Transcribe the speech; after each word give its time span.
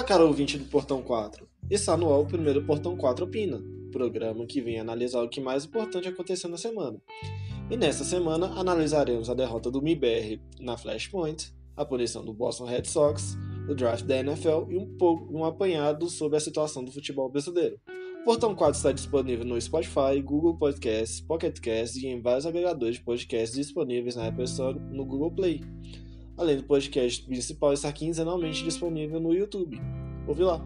Olá, 0.00 0.06
caro 0.06 0.26
ouvinte 0.26 0.56
do 0.56 0.64
Portão 0.64 1.02
4. 1.02 1.46
Está 1.68 1.94
no 1.94 2.10
ar 2.10 2.20
o 2.20 2.26
primeiro 2.26 2.64
Portão 2.64 2.96
4 2.96 3.22
Opina, 3.22 3.62
programa 3.92 4.46
que 4.46 4.62
vem 4.62 4.80
analisar 4.80 5.22
o 5.22 5.28
que 5.28 5.42
mais 5.42 5.66
importante 5.66 6.08
aconteceu 6.08 6.48
na 6.48 6.56
semana. 6.56 6.98
E 7.70 7.76
nesta 7.76 8.02
semana 8.02 8.46
analisaremos 8.58 9.28
a 9.28 9.34
derrota 9.34 9.70
do 9.70 9.82
MIBR 9.82 10.40
na 10.58 10.78
Flashpoint, 10.78 11.52
a 11.76 11.84
punição 11.84 12.24
do 12.24 12.32
Boston 12.32 12.64
Red 12.64 12.84
Sox, 12.84 13.36
o 13.68 13.74
draft 13.74 14.06
da 14.06 14.16
NFL 14.16 14.70
e 14.70 14.78
um 14.78 14.96
pouco 14.96 15.30
um 15.36 15.44
apanhado 15.44 16.08
sobre 16.08 16.38
a 16.38 16.40
situação 16.40 16.82
do 16.82 16.90
futebol 16.90 17.28
brasileiro. 17.28 17.78
O 18.22 18.24
Portão 18.24 18.54
4 18.54 18.78
está 18.78 18.92
disponível 18.92 19.44
no 19.44 19.60
Spotify, 19.60 20.22
Google 20.24 20.56
Podcasts, 20.56 21.20
Pocket 21.20 21.60
Casts 21.60 22.02
e 22.02 22.06
em 22.06 22.22
vários 22.22 22.46
agregadores 22.46 22.96
de 22.96 23.04
podcasts 23.04 23.54
disponíveis 23.54 24.16
na 24.16 24.28
Apple 24.28 24.44
Store 24.44 24.80
no 24.80 25.04
Google 25.04 25.30
Play. 25.30 25.60
Além 26.40 26.56
do 26.56 26.64
podcast 26.64 27.22
principal 27.26 27.74
estar 27.74 27.92
quinzenalmente 27.92 28.64
disponível 28.64 29.20
no 29.20 29.34
YouTube. 29.34 29.78
Ouve 30.30 30.44
lá! 30.44 30.64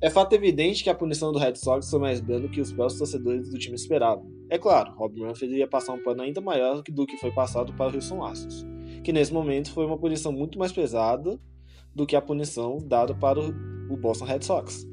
É 0.00 0.10
fato 0.10 0.32
evidente 0.32 0.82
que 0.82 0.90
a 0.90 0.94
punição 0.94 1.30
do 1.30 1.38
Red 1.38 1.54
Sox 1.54 1.88
foi 1.88 2.00
mais 2.00 2.20
branda 2.20 2.48
do 2.48 2.50
que 2.50 2.60
os 2.60 2.72
próprios 2.72 2.98
torcedores 2.98 3.50
do 3.50 3.58
time 3.58 3.76
esperavam. 3.76 4.28
É 4.50 4.58
claro, 4.58 4.92
Rob 4.96 5.16
Manfred 5.20 5.54
ia 5.54 5.68
passar 5.68 5.92
um 5.92 6.02
pano 6.02 6.22
ainda 6.22 6.40
maior 6.40 6.82
do 6.82 7.06
que 7.06 7.16
foi 7.18 7.30
passado 7.30 7.72
para 7.74 7.92
o 7.92 7.94
Houston 7.94 8.22
Astros, 8.24 8.66
que 9.04 9.12
nesse 9.12 9.32
momento 9.32 9.70
foi 9.70 9.84
uma 9.84 9.98
punição 9.98 10.32
muito 10.32 10.58
mais 10.58 10.72
pesada 10.72 11.38
do 11.94 12.06
que 12.06 12.16
a 12.16 12.22
punição 12.22 12.78
dada 12.78 13.14
para 13.14 13.38
o 13.38 13.96
Boston 13.96 14.24
Red 14.24 14.42
Sox. 14.42 14.84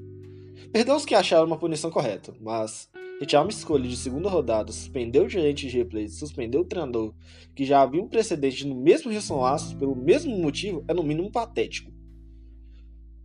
Perdão 0.71 0.97
os 0.97 1.05
que 1.05 1.15
acharam 1.15 1.47
uma 1.47 1.57
punição 1.57 1.89
correta, 1.89 2.33
mas 2.39 2.89
retirar 3.19 3.41
uma 3.41 3.49
escolha 3.49 3.87
de 3.87 3.95
segunda 3.95 4.29
rodada, 4.29 4.71
suspender 4.71 5.19
o 5.19 5.29
gerente 5.29 5.67
de 5.67 5.77
replay, 5.77 6.09
suspender 6.09 6.57
o 6.57 6.65
treinador, 6.65 7.13
que 7.55 7.65
já 7.65 7.81
havia 7.81 8.01
um 8.01 8.07
precedente 8.07 8.67
no 8.67 8.75
mesmo 8.75 9.11
Houston 9.11 9.45
Astros 9.45 9.73
pelo 9.75 9.95
mesmo 9.95 10.37
motivo, 10.37 10.83
é 10.87 10.93
no 10.93 11.03
mínimo 11.03 11.31
patético. 11.31 11.91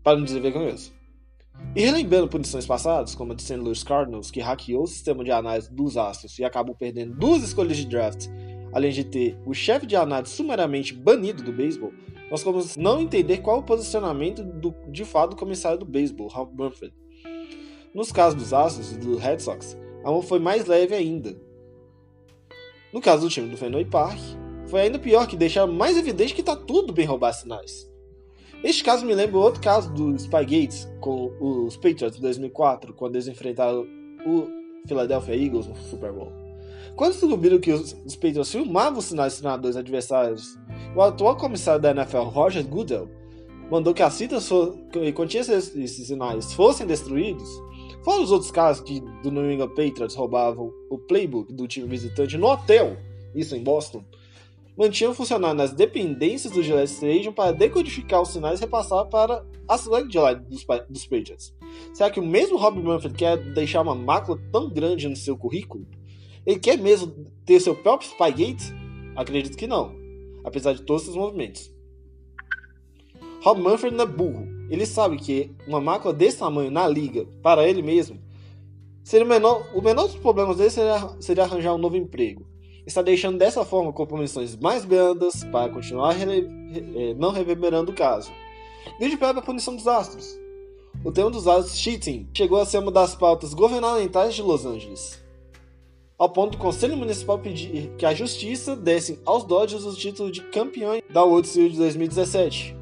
Para 0.03 0.17
não 0.17 0.25
dizer 0.25 0.41
vergonhoso. 0.41 0.95
E 1.75 1.81
relembrando 1.81 2.29
punições 2.29 2.67
passadas, 2.67 3.15
como 3.15 3.33
a 3.33 3.35
de 3.35 3.43
St. 3.43 3.57
Louis 3.57 3.83
Cardinals, 3.83 4.31
que 4.31 4.41
hackeou 4.41 4.85
o 4.85 4.87
sistema 4.87 5.25
de 5.25 5.33
análise 5.33 5.73
dos 5.73 5.97
Astros 5.97 6.39
e 6.39 6.45
acabou 6.45 6.75
perdendo 6.75 7.17
duas 7.17 7.43
escolhas 7.43 7.77
de 7.77 7.87
draft, 7.87 8.29
além 8.77 8.91
de 8.91 9.05
ter 9.05 9.39
o 9.47 9.55
chefe 9.55 9.87
de 9.87 9.97
análise 9.97 10.35
sumariamente 10.35 10.93
banido 10.93 11.43
do 11.43 11.51
beisebol, 11.51 11.95
nós 12.31 12.43
vamos 12.43 12.77
não 12.77 13.01
entender 13.01 13.39
qual 13.39 13.61
o 13.61 13.63
posicionamento 13.63 14.45
do, 14.45 14.75
de 14.91 15.03
fato 15.03 15.31
do 15.31 15.37
comissário 15.37 15.79
do 15.79 15.87
beisebol, 15.87 16.29
Rob 16.29 16.55
Manfred. 16.55 16.93
Nos 17.95 18.13
casos 18.13 18.39
dos 18.39 18.53
Astros 18.53 18.93
e 18.93 18.99
do 18.99 19.17
Red 19.17 19.39
Sox, 19.39 19.79
a 20.05 20.11
mão 20.11 20.21
foi 20.21 20.39
mais 20.39 20.67
leve 20.67 20.95
ainda. 20.95 21.41
No 22.93 23.01
caso 23.01 23.23
do 23.23 23.31
time 23.31 23.49
do 23.49 23.57
Fenway 23.57 23.87
Park, 23.87 24.19
foi 24.67 24.83
ainda 24.83 24.99
pior 24.99 25.27
que 25.27 25.39
deixar 25.39 25.67
mais 25.67 25.97
evidente 25.97 26.35
que 26.35 26.43
está 26.43 26.55
tudo 26.55 26.93
bem 26.93 27.07
roubar 27.07 27.33
sinais. 27.33 27.91
Este 28.63 28.85
caso 28.85 29.07
me 29.07 29.15
lembra 29.15 29.39
outro 29.39 29.63
caso 29.63 29.91
do 29.91 30.15
Spygates 30.19 30.87
com 31.01 31.33
os 31.41 31.77
Patriots 31.77 32.17
de 32.17 32.21
2004, 32.21 32.93
quando 32.93 33.15
eles 33.15 33.27
enfrentaram 33.27 33.87
o 34.27 34.47
Philadelphia 34.87 35.35
Eagles 35.35 35.67
no 35.67 35.77
Super 35.77 36.13
Bowl. 36.13 36.46
Quando 36.97 37.13
descobriram 37.13 37.61
que 37.61 37.71
os, 37.71 37.93
Patriots 38.17 38.51
filmavam 38.51 38.99
os 38.99 39.05
sinais 39.05 39.39
dos 39.61 39.77
adversários, 39.77 40.59
o 40.97 41.03
atual 41.03 41.37
comissário 41.37 41.81
da 41.81 41.91
NFL, 41.91 42.23
Roger 42.23 42.67
Goodell, 42.67 43.11
mandou 43.71 43.93
que 43.93 44.03
as 44.03 44.15
citas 44.15 44.49
que 44.91 45.13
continham 45.13 45.43
esses, 45.43 46.07
sinais 46.07 46.55
fossem 46.55 46.87
destruídos. 46.87 47.47
Fora 48.03 48.23
os 48.23 48.33
outros 48.33 48.51
casos 48.51 48.83
que 48.83 49.01
do 49.23 49.31
New 49.31 49.51
England 49.51 49.75
Patriots 49.75 50.15
roubavam 50.15 50.73
o 50.89 50.97
playbook 50.97 51.53
do 51.53 51.69
time 51.69 51.87
visitante 51.87 52.39
no 52.39 52.47
hotel, 52.47 52.97
isso 53.35 53.55
em 53.55 53.63
Boston, 53.63 54.03
mantinham 54.75 55.15
funcionando 55.15 55.59
nas 55.59 55.73
dependências 55.73 56.51
do 56.51 56.63
Gillette 56.63 56.93
Stadium 56.93 57.33
para 57.33 57.53
decodificar 57.53 58.23
os 58.23 58.31
sinais 58.31 58.59
e 58.59 58.65
repassar 58.65 59.05
para 59.07 59.45
a 59.69 59.77
select 59.77 60.17
line 60.17 60.41
dos, 60.49 60.65
dos 60.89 61.07
Patriots. 61.07 61.55
Será 61.93 62.11
que 62.11 62.21
o 62.21 62.27
mesmo 62.27 62.57
Rob 62.57 62.81
Manfred 62.81 63.15
quer 63.15 63.37
deixar 63.53 63.83
uma 63.83 63.95
mácula 63.95 64.39
tão 64.51 64.71
grande 64.71 65.07
no 65.09 65.17
seu 65.17 65.37
currículo? 65.37 65.87
Ele 66.47 66.59
quer 66.59 66.79
mesmo 66.79 67.13
ter 67.45 67.61
seu 67.61 67.75
próprio 67.75 68.09
Spygate? 68.09 68.73
Acredito 69.17 69.57
que 69.57 69.67
não, 69.67 69.95
apesar 70.45 70.73
de 70.73 70.83
todos 70.83 71.03
esses 71.03 71.17
movimentos. 71.17 71.71
Rob 73.43 73.61
Manfred 73.61 73.95
não 73.95 74.05
é 74.05 74.07
burro. 74.07 74.47
Ele 74.71 74.87
sabe 74.87 75.17
que 75.17 75.51
uma 75.67 75.81
mácula 75.81 76.13
desse 76.13 76.39
tamanho 76.39 76.71
na 76.71 76.87
liga, 76.87 77.27
para 77.43 77.69
ele 77.69 77.83
mesmo, 77.83 78.21
seria 79.05 79.25
o 79.25 79.29
menor, 79.29 79.71
o 79.75 79.81
menor 79.81 80.07
dos 80.07 80.17
problemas 80.17 80.57
dele 80.57 80.71
seria, 80.71 81.17
seria 81.21 81.45
arranjar 81.45 81.75
um 81.75 81.79
novo 81.79 81.97
emprego 81.97 82.47
está 82.87 83.03
deixando 83.03 83.37
dessa 83.37 83.65
forma 83.65 83.93
compromissões 83.93 84.57
mais 84.57 84.85
brandas 84.85 85.43
para 85.45 85.73
continuar 85.73 86.15
eh, 86.21 87.15
não 87.19 87.33
reverberando 87.33 87.91
o 87.91 87.95
caso. 87.95 88.31
Vídeo 89.01 89.19
para 89.19 89.41
a 89.41 89.43
punição 89.43 89.75
dos 89.75 89.89
astros. 89.89 90.39
O 91.05 91.11
tema 91.11 91.31
dos 91.31 91.49
astros 91.49 91.79
cheating 91.79 92.29
chegou 92.33 92.61
a 92.61 92.65
ser 92.65 92.79
uma 92.79 92.93
das 92.93 93.15
pautas 93.15 93.53
governamentais 93.53 94.35
de 94.35 94.43
Los 94.43 94.65
Angeles, 94.65 95.21
ao 96.19 96.29
ponto 96.29 96.53
do 96.53 96.59
Conselho 96.59 96.97
Municipal 96.97 97.39
pedir 97.39 97.93
que 97.99 98.07
a 98.07 98.15
justiça 98.15 98.75
desse 98.75 99.21
aos 99.25 99.45
Dodgers 99.45 99.85
o 99.85 99.95
título 99.95 100.31
de 100.31 100.43
campeão 100.43 101.01
da 101.11 101.23
World 101.23 101.47
Series 101.47 101.73
de 101.73 101.79
2017. 101.79 102.77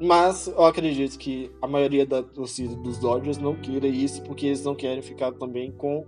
Mas 0.00 0.46
eu 0.46 0.64
acredito 0.64 1.18
que 1.18 1.50
a 1.60 1.66
maioria 1.66 2.04
da 2.04 2.22
torcida 2.22 2.74
dos 2.76 2.98
Dodgers 2.98 3.38
não 3.38 3.54
queira 3.54 3.86
isso 3.86 4.22
porque 4.22 4.46
eles 4.46 4.64
não 4.64 4.74
querem 4.74 5.02
ficar 5.02 5.32
também 5.32 5.72
com. 5.72 6.04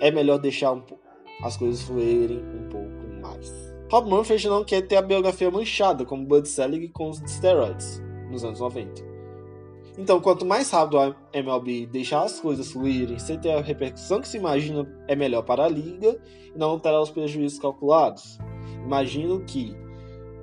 É 0.00 0.10
melhor 0.10 0.38
deixar 0.38 0.72
um, 0.72 0.82
as 1.42 1.56
coisas 1.56 1.82
fluírem 1.82 2.38
um 2.38 2.68
pouco 2.68 3.22
mais. 3.22 3.50
Rob 3.90 4.10
Manfred 4.10 4.48
não 4.48 4.64
quer 4.64 4.82
ter 4.82 4.96
a 4.96 5.02
biografia 5.02 5.50
manchada 5.50 6.04
como 6.04 6.26
Bud 6.26 6.46
Selig 6.46 6.88
com 6.88 7.08
os 7.08 7.18
steroids 7.18 8.02
nos 8.30 8.44
anos 8.44 8.60
90. 8.60 9.15
Então, 9.98 10.20
quanto 10.20 10.44
mais 10.44 10.70
rápido 10.70 10.98
a 10.98 11.16
MLB 11.32 11.86
deixar 11.86 12.22
as 12.22 12.38
coisas 12.38 12.70
fluírem 12.70 13.18
sem 13.18 13.38
ter 13.38 13.50
a 13.50 13.60
repercussão 13.60 14.20
que 14.20 14.28
se 14.28 14.36
imagina, 14.36 14.86
é 15.08 15.16
melhor 15.16 15.42
para 15.42 15.64
a 15.64 15.68
liga 15.68 16.20
e 16.54 16.58
não 16.58 16.78
terá 16.78 17.00
os 17.00 17.10
prejuízos 17.10 17.58
calculados. 17.58 18.38
Imagino 18.84 19.40
que 19.44 19.74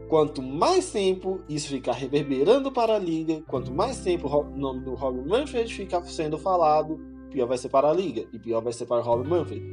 quanto 0.10 0.42
mais 0.42 0.92
tempo 0.92 1.42
isso 1.48 1.70
ficar 1.70 1.94
reverberando 1.94 2.72
para 2.72 2.96
a 2.96 3.00
liga, 3.00 3.42
quanto 3.48 3.72
mais 3.72 4.00
tempo 4.00 4.28
o 4.28 4.58
nome 4.58 4.82
do 4.82 4.96
Rob 4.96 5.22
Manfred 5.28 5.74
ficar 5.74 6.04
sendo 6.04 6.38
falado, 6.38 7.00
pior 7.30 7.48
vai 7.48 7.58
ser 7.58 7.70
para 7.70 7.90
a 7.90 7.94
liga 7.94 8.26
e 8.34 8.40
pior 8.40 8.62
vai 8.62 8.74
ser 8.74 8.86
para 8.86 9.02
o 9.02 9.04
Rob 9.04 9.28
Manfred. 9.28 9.64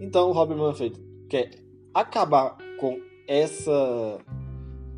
Então 0.00 0.28
o 0.28 0.32
Robin 0.32 0.56
Manfred 0.56 1.00
quer 1.28 1.50
acabar 1.94 2.56
com 2.78 2.98
essa 3.26 4.18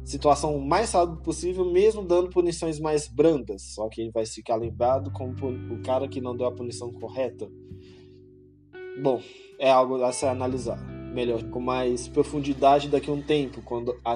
situação 0.04 0.58
mais 0.60 0.92
rápido 0.92 1.22
possível, 1.22 1.64
mesmo 1.70 2.04
dando 2.04 2.30
punições 2.30 2.78
mais 2.78 3.08
brandas. 3.08 3.62
Só 3.74 3.88
que 3.88 4.02
ele 4.02 4.10
vai 4.10 4.26
ficar 4.26 4.56
lembrado 4.56 5.10
como 5.10 5.32
o 5.72 5.82
cara 5.82 6.06
que 6.06 6.20
não 6.20 6.36
deu 6.36 6.46
a 6.46 6.52
punição 6.54 6.92
correta. 6.92 7.50
Bom, 9.02 9.20
é 9.58 9.70
algo 9.70 10.02
a 10.02 10.12
se 10.12 10.26
analisar 10.26 10.78
melhor, 11.14 11.42
com 11.44 11.60
mais 11.60 12.08
profundidade 12.08 12.88
daqui 12.88 13.08
a 13.08 13.12
um 13.12 13.22
tempo, 13.22 13.62
quando 13.62 13.94
a 14.04 14.14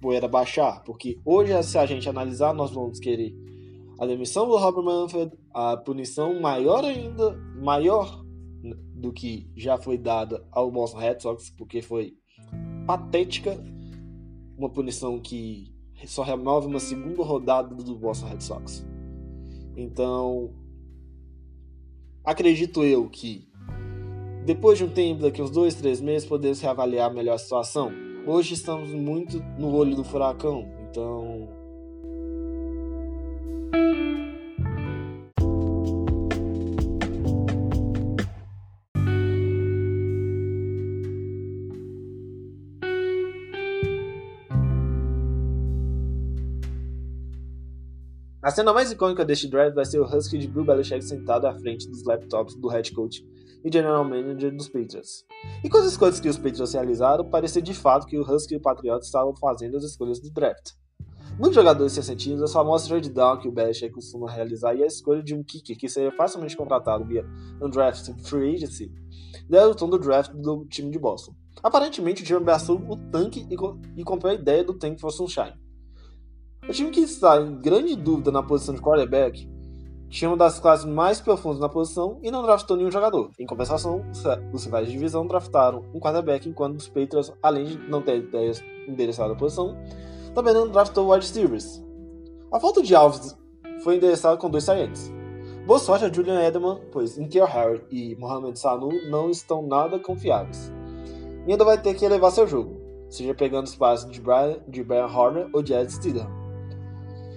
poeira 0.00 0.28
baixar. 0.28 0.82
Porque 0.84 1.18
hoje, 1.24 1.60
se 1.62 1.78
a 1.78 1.86
gente 1.86 2.08
analisar, 2.08 2.54
nós 2.54 2.70
vamos 2.70 2.98
querer 2.98 3.34
a 3.98 4.06
demissão 4.06 4.46
do 4.46 4.56
Robert 4.56 4.82
Manfred, 4.82 5.32
a 5.52 5.76
punição 5.76 6.40
maior 6.40 6.84
ainda, 6.84 7.36
maior 7.62 8.22
do 8.94 9.12
que 9.12 9.48
já 9.56 9.78
foi 9.78 9.96
dada 9.96 10.44
ao 10.50 10.70
Boston 10.70 10.98
Red 10.98 11.20
Sox, 11.20 11.50
porque 11.50 11.80
foi 11.80 12.14
patética, 12.86 13.58
uma 14.56 14.68
punição 14.68 15.18
que 15.20 15.72
só 16.06 16.22
remove 16.22 16.66
uma 16.66 16.80
segunda 16.80 17.22
rodada 17.22 17.74
do 17.74 17.94
Boston 17.94 18.26
Red 18.26 18.40
Sox. 18.40 18.86
Então, 19.76 20.50
acredito 22.24 22.84
eu 22.84 23.08
que 23.08 23.48
depois 24.44 24.76
de 24.76 24.84
um 24.84 24.90
tempo, 24.90 25.22
daqui 25.22 25.40
uns 25.40 25.50
dois, 25.50 25.74
três 25.74 26.00
meses, 26.00 26.28
podemos 26.28 26.60
reavaliar 26.60 27.12
melhor 27.12 27.34
a 27.34 27.38
situação. 27.38 27.90
Hoje 28.26 28.54
estamos 28.54 28.90
muito 28.90 29.42
no 29.58 29.74
olho 29.74 29.96
do 29.96 30.04
furacão, 30.04 30.66
então 30.90 31.48
A 48.44 48.50
cena 48.50 48.74
mais 48.74 48.92
icônica 48.92 49.24
deste 49.24 49.48
draft 49.48 49.74
vai 49.74 49.86
ser 49.86 49.98
o 49.98 50.04
Husky 50.04 50.36
de 50.36 50.46
Bill 50.46 50.66
Belichick 50.66 51.02
sentado 51.02 51.46
à 51.46 51.54
frente 51.54 51.88
dos 51.88 52.04
laptops 52.04 52.54
do 52.54 52.68
head 52.68 52.92
coach 52.92 53.26
e 53.64 53.72
General 53.72 54.04
Manager 54.04 54.54
dos 54.54 54.68
Patriots. 54.68 55.24
E 55.64 55.70
com 55.70 55.78
as 55.78 55.86
escolhas 55.86 56.20
que 56.20 56.28
os 56.28 56.36
Patriots 56.36 56.74
realizaram, 56.74 57.24
parecia 57.24 57.62
de 57.62 57.72
fato 57.72 58.06
que 58.06 58.18
o 58.18 58.22
Husky 58.22 58.52
e 58.52 58.56
o 58.58 58.60
Patriots 58.60 59.06
estavam 59.06 59.34
fazendo 59.34 59.78
as 59.78 59.84
escolhas 59.84 60.20
do 60.20 60.30
draft. 60.30 60.72
Muitos 61.38 61.54
jogadores 61.54 61.94
se 61.94 62.02
sentiam 62.02 62.44
as 62.44 62.52
famosas 62.52 62.86
trade 62.86 63.08
down 63.08 63.38
que 63.38 63.48
o 63.48 63.50
Belichick 63.50 63.94
costuma 63.94 64.30
realizar 64.30 64.74
e 64.74 64.82
a 64.82 64.86
escolha 64.86 65.22
de 65.22 65.34
um 65.34 65.42
kicker 65.42 65.78
que 65.78 65.88
seria 65.88 66.12
facilmente 66.12 66.54
contratado 66.54 67.02
via 67.06 67.24
undrafted 67.62 68.22
free 68.28 68.56
agency 68.56 68.92
deram 69.48 69.70
o 69.70 69.74
tom 69.74 69.88
do 69.88 69.98
draft 69.98 70.32
do 70.34 70.66
time 70.66 70.90
de 70.90 70.98
Boston. 70.98 71.34
Aparentemente, 71.62 72.22
o 72.22 72.26
time 72.26 72.40
abraçou 72.40 72.76
o 72.76 72.96
tanque 73.10 73.48
e, 73.50 73.54
e 73.98 74.04
comprou 74.04 74.30
a 74.30 74.34
ideia 74.34 74.62
do 74.62 74.74
tanque 74.74 75.00
for 75.00 75.10
Sunshine. 75.10 75.63
O 76.66 76.72
time 76.72 76.90
que 76.90 77.00
está 77.00 77.38
em 77.38 77.56
grande 77.56 77.94
dúvida 77.94 78.32
na 78.32 78.42
posição 78.42 78.74
de 78.74 78.80
quarterback 78.80 79.46
tinha 80.08 80.30
uma 80.30 80.36
das 80.36 80.58
classes 80.58 80.86
mais 80.86 81.20
profundas 81.20 81.60
na 81.60 81.68
posição 81.68 82.18
e 82.22 82.30
não 82.30 82.42
draftou 82.42 82.74
nenhum 82.74 82.90
jogador. 82.90 83.30
Em 83.38 83.44
compensação, 83.44 84.02
os 84.50 84.64
rivais 84.64 84.86
de 84.86 84.92
divisão 84.92 85.26
draftaram 85.26 85.84
um 85.92 86.00
quarterback, 86.00 86.48
enquanto 86.48 86.78
os 86.78 86.88
Patriots, 86.88 87.30
além 87.42 87.66
de 87.66 87.76
não 87.76 88.00
ter 88.00 88.16
ideias 88.16 88.64
endereçado 88.88 89.34
a 89.34 89.36
posição, 89.36 89.76
também 90.34 90.54
não 90.54 90.66
draftou 90.66 91.12
wide 91.12 91.26
receivers. 91.26 91.84
A 92.50 92.58
falta 92.58 92.82
de 92.82 92.94
alves 92.94 93.36
foi 93.82 93.96
endereçada 93.96 94.38
com 94.38 94.48
dois 94.48 94.64
saientes. 94.64 95.12
Boa 95.66 95.78
sorte 95.78 96.06
a 96.06 96.12
Julian 96.12 96.42
Edelman, 96.42 96.80
pois 96.92 97.18
Inkier 97.18 97.46
Harry 97.46 97.82
e 97.90 98.16
Mohamed 98.16 98.58
Sanu 98.58 98.88
não 99.10 99.28
estão 99.28 99.66
nada 99.66 99.98
confiáveis. 99.98 100.72
E 101.46 101.52
ainda 101.52 101.64
vai 101.64 101.76
ter 101.76 101.92
que 101.92 102.06
elevar 102.06 102.30
seu 102.30 102.46
jogo, 102.46 102.80
seja 103.10 103.34
pegando 103.34 103.66
os 103.66 103.76
passes 103.76 104.08
de 104.10 104.18
Brian, 104.18 104.60
de 104.66 104.82
Brian 104.82 105.06
Horner 105.06 105.50
ou 105.52 105.62
de 105.62 105.74
Ed 105.74 105.92
Steedham. 105.92 106.43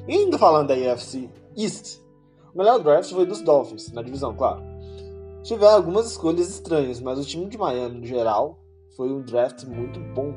Ainda 0.07 0.37
falando 0.37 0.69
da 0.69 0.93
AFC 0.93 1.29
East, 1.57 1.99
o 2.53 2.57
melhor 2.57 2.79
draft 2.79 3.11
foi 3.11 3.25
dos 3.25 3.41
Dolphins, 3.41 3.91
na 3.91 4.01
divisão, 4.01 4.33
claro. 4.33 4.63
Tiveram 5.43 5.75
algumas 5.75 6.09
escolhas 6.11 6.49
estranhas, 6.49 7.01
mas 7.01 7.19
o 7.19 7.25
time 7.25 7.47
de 7.47 7.57
Miami, 7.57 7.99
no 7.99 8.05
geral, 8.05 8.57
foi 8.95 9.11
um 9.11 9.21
draft 9.21 9.65
muito 9.65 9.99
bom. 10.13 10.33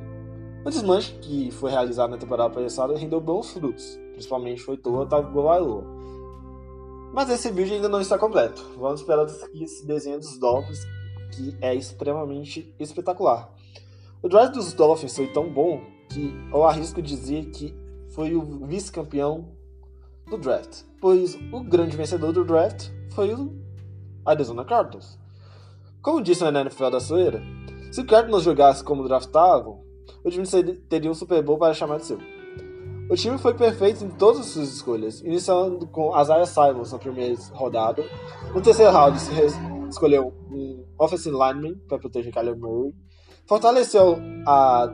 O 0.64 0.68
desmanche 0.70 1.12
que 1.20 1.50
foi 1.52 1.70
realizado 1.70 2.10
na 2.10 2.18
temporada 2.18 2.52
passada 2.52 2.96
rendeu 2.98 3.20
bons 3.20 3.52
frutos, 3.52 3.98
principalmente 4.12 4.60
foi 4.60 4.76
Tua 4.76 5.06
Tagovailoa. 5.06 5.84
Mas 7.12 7.30
esse 7.30 7.50
vídeo 7.50 7.74
ainda 7.74 7.88
não 7.88 8.00
está 8.00 8.18
completo. 8.18 8.64
Vamos 8.76 9.00
esperar 9.00 9.24
esse 9.24 9.86
desenho 9.86 10.18
dos 10.18 10.36
Dolphins, 10.38 10.80
que 11.32 11.56
é 11.60 11.74
extremamente 11.74 12.74
espetacular. 12.78 13.52
O 14.20 14.28
draft 14.28 14.52
dos 14.52 14.72
Dolphins 14.72 15.16
foi 15.16 15.28
tão 15.28 15.48
bom 15.48 15.80
que 16.08 16.34
eu 16.52 16.64
arrisco 16.64 17.00
dizer 17.00 17.46
que 17.50 17.74
foi 18.10 18.34
o 18.34 18.66
vice-campeão 18.66 19.59
do 20.30 20.38
draft, 20.38 20.84
pois 21.00 21.36
o 21.52 21.60
grande 21.62 21.96
vencedor 21.96 22.32
do 22.32 22.44
draft 22.44 22.88
foi 23.10 23.34
o 23.34 23.52
Arizona 24.24 24.64
Cardinals. 24.64 25.18
Como 26.00 26.22
disse 26.22 26.48
na 26.48 26.60
NFL 26.60 26.90
da 26.90 27.00
Soeira, 27.00 27.42
se 27.92 28.00
o 28.00 28.06
Cardinals 28.06 28.44
jogasse 28.44 28.82
como 28.84 29.06
draftavam, 29.06 29.82
o 30.24 30.30
time 30.30 30.46
teria 30.88 31.10
um 31.10 31.14
Super 31.14 31.42
Bowl 31.42 31.58
para 31.58 31.74
chamar 31.74 31.98
de 31.98 32.06
seu. 32.06 32.18
O 33.10 33.16
time 33.16 33.36
foi 33.38 33.54
perfeito 33.54 34.04
em 34.04 34.08
todas 34.08 34.40
as 34.40 34.46
suas 34.46 34.72
escolhas, 34.72 35.20
iniciando 35.20 35.86
com 35.88 36.18
Isaiah 36.18 36.46
Simons 36.46 36.92
na 36.92 36.98
primeira 36.98 37.34
rodada. 37.52 38.04
No 38.54 38.62
terceiro 38.62 38.92
round, 38.92 39.20
se 39.20 39.32
escolheu 39.88 40.32
um 40.48 40.84
offensive 40.96 41.36
lineman 41.36 41.76
para 41.88 41.98
proteger 41.98 42.32
Kyler 42.32 42.56
Murray. 42.56 42.94
Fortaleceu 43.46 44.16
a, 44.46 44.88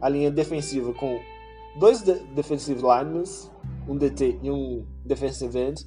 a 0.00 0.08
linha 0.08 0.30
defensiva 0.30 0.92
com 0.92 1.20
dois 1.78 2.02
de 2.02 2.14
defensive 2.34 2.82
linemen, 2.82 3.22
um 3.88 3.96
DT 3.96 4.40
e 4.42 4.50
um 4.50 4.86
defensive 5.04 5.58
end, 5.58 5.86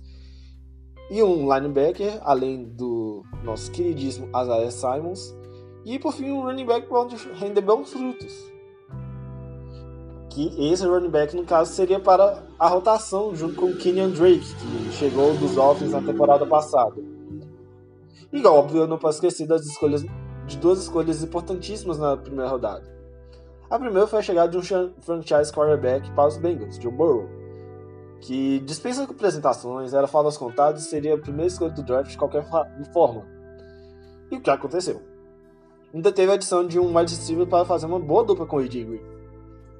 e 1.09 1.23
um 1.23 1.53
linebacker, 1.53 2.19
além 2.21 2.65
do 2.65 3.23
nosso 3.43 3.71
queridíssimo 3.71 4.27
Isaiah 4.29 4.71
Simons, 4.71 5.35
e 5.85 5.97
por 5.97 6.13
fim 6.13 6.31
um 6.31 6.41
running 6.41 6.65
back 6.65 6.87
pode 6.87 7.15
render 7.33 7.61
bons 7.61 7.91
frutos. 7.91 8.33
Que 10.29 10.71
esse 10.71 10.85
running 10.85 11.09
back, 11.09 11.35
no 11.35 11.45
caso, 11.45 11.73
seria 11.73 11.99
para 11.99 12.43
a 12.59 12.67
rotação 12.67 13.33
junto 13.35 13.55
com 13.55 13.67
o 13.67 13.77
Kenyon 13.77 14.11
Drake, 14.11 14.39
que 14.39 14.91
chegou 14.91 15.33
dos 15.35 15.55
Dolphins 15.55 15.91
na 15.91 16.01
temporada 16.01 16.45
passada. 16.45 17.01
E 18.31 18.45
óbvio, 18.45 18.81
eu 18.81 18.87
não 18.87 18.97
posso 18.97 19.17
esquecer 19.17 19.47
das 19.47 19.65
escolhas 19.65 20.03
de 20.45 20.57
duas 20.57 20.79
escolhas 20.79 21.23
importantíssimas 21.23 21.97
na 21.97 22.17
primeira 22.17 22.49
rodada. 22.49 22.83
A 23.69 23.79
primeira 23.79 24.07
foi 24.07 24.19
a 24.19 24.21
chegada 24.21 24.49
de 24.49 24.57
um 24.57 24.91
franchise 25.01 25.51
quarterback 25.51 26.09
para 26.11 26.27
os 26.27 26.37
Bengals, 26.37 26.77
Joe 26.77 26.91
Burrow, 26.91 27.27
que 28.21 28.59
dispensa 28.59 29.03
apresentações, 29.03 29.93
era 29.93 30.07
falas 30.07 30.37
contadas 30.37 30.85
e 30.85 30.89
seria 30.89 31.15
a 31.15 31.17
primeira 31.17 31.47
escolha 31.47 31.71
do 31.71 31.83
draft 31.83 32.11
de 32.11 32.17
qualquer 32.17 32.45
forma. 32.93 33.25
E 34.31 34.35
o 34.35 34.41
que 34.41 34.49
aconteceu? 34.49 35.01
Ainda 35.93 36.11
teve 36.11 36.31
a 36.31 36.35
adição 36.35 36.67
de 36.67 36.79
um 36.79 36.97
wide 36.97 37.15
receiver 37.15 37.47
para 37.47 37.65
fazer 37.65 37.85
uma 37.85 37.99
boa 37.99 38.23
dupla 38.23 38.45
com 38.45 38.57
o 38.57 38.59
AJ 38.59 39.17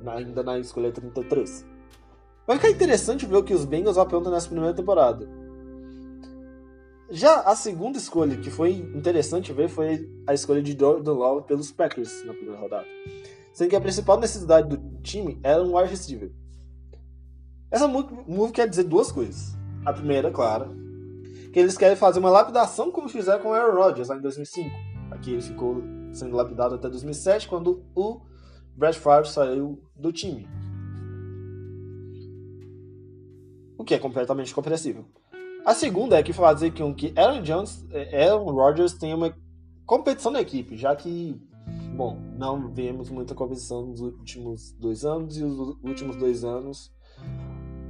ainda 0.06 0.44
na 0.44 0.60
escolha 0.60 0.92
33. 0.92 1.66
Vai 2.46 2.58
ficar 2.58 2.70
interessante 2.70 3.26
ver 3.26 3.38
o 3.38 3.44
que 3.44 3.54
os 3.54 3.66
Bengals 3.66 3.98
aprontam 3.98 4.32
nessa 4.32 4.48
primeira 4.48 4.74
temporada. 4.74 5.28
Já 7.10 7.42
a 7.42 7.56
segunda 7.56 7.98
escolha, 7.98 8.38
que 8.38 8.50
foi 8.50 8.72
interessante 8.74 9.54
ver, 9.54 9.70
foi 9.70 10.10
a 10.28 10.34
escolha 10.34 10.62
de 10.62 10.78
Jordan 10.78 11.14
Love 11.14 11.48
pelos 11.48 11.72
Packers 11.72 12.26
na 12.26 12.34
primeira 12.34 12.60
rodada. 12.60 12.86
Sendo 13.54 13.70
que 13.70 13.76
a 13.76 13.82
principal 13.82 14.20
necessidade 14.20 14.70
do 14.70 15.02
time 15.02 15.40
era 15.42 15.64
um 15.64 15.78
wide 15.78 15.90
receiver. 15.90 16.32
Essa 17.70 17.88
move 17.88 18.52
quer 18.54 18.68
dizer 18.68 18.84
duas 18.84 19.12
coisas. 19.12 19.58
A 19.86 19.92
primeira, 19.92 20.32
claro, 20.32 20.76
que 21.52 21.60
eles 21.60 21.78
querem 21.78 21.96
fazer 21.96 22.20
uma 22.20 22.30
lapidação 22.30 22.92
como 22.92 23.10
fizeram 23.10 23.42
com 23.42 23.50
o 23.50 23.54
Aaron 23.54 23.76
Rodgers 23.76 24.10
lá 24.10 24.18
em 24.18 24.22
2005. 24.22 24.70
Aqui 25.12 25.32
ele 25.32 25.42
ficou 25.42 25.82
sendo 26.14 26.36
lapidado 26.36 26.76
até 26.76 26.90
2007, 26.90 27.48
quando 27.48 27.84
o 27.96 28.22
Brad 28.76 28.96
Favre 28.96 29.30
saiu 29.30 29.82
do 29.96 30.12
time. 30.12 30.48
O 33.78 33.84
que 33.84 33.94
é 33.94 34.00
completamente 34.00 34.54
compreensível. 34.54 35.06
A 35.66 35.74
segunda 35.74 36.18
é 36.18 36.24
que 36.24 36.34
fazer 36.34 36.72
com 36.72 36.94
que 36.94 37.14
Aaron 37.18 37.42
Jones, 37.42 37.86
eh, 37.92 38.26
Aaron 38.26 38.52
Rodgers 38.52 38.94
tenha 38.94 39.16
uma 39.16 39.36
competição 39.86 40.32
na 40.32 40.42
equipe, 40.42 40.78
já 40.78 40.96
que, 40.96 41.40
bom, 41.96 42.18
não 42.38 42.70
vemos 42.72 43.10
muita 43.10 43.36
competição 43.36 43.86
nos 43.86 44.00
últimos 44.00 44.72
dois 44.74 45.04
anos 45.04 45.38
e 45.38 45.44
os 45.44 45.78
últimos 45.84 46.16
dois 46.16 46.44
anos 46.44 46.92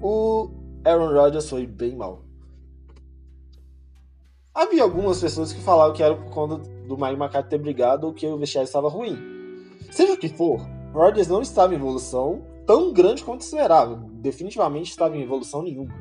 o 0.02 0.50
Aaron 0.86 1.14
Rodgers 1.14 1.50
foi 1.50 1.66
bem 1.66 1.96
mal. 1.96 2.24
Havia 4.54 4.82
algumas 4.82 5.22
pessoas 5.22 5.54
que 5.54 5.62
falavam 5.62 5.94
que 5.94 6.01
era 6.01 6.16
por 6.16 6.32
conta 6.32 6.58
do 6.88 6.98
Mike 6.98 7.13
McCarthy 7.13 7.50
ter 7.50 7.58
brigado 7.60 8.08
ou 8.08 8.13
que 8.13 8.25
o 8.25 8.38
vestiário 8.38 8.66
estava 8.66 8.89
ruim. 8.89 9.18
Seja 9.92 10.13
o 10.13 10.18
que 10.18 10.30
for, 10.30 10.60
Rodgers 10.94 11.27
não 11.27 11.42
estava 11.42 11.74
em 11.74 11.77
evolução 11.77 12.42
tão 12.66 12.92
grande 12.92 13.24
quanto 13.24 13.42
esperava. 13.42 13.96
Definitivamente 14.13 14.89
estava 14.89 15.16
em 15.16 15.22
evolução 15.22 15.62
nenhuma. 15.62 15.94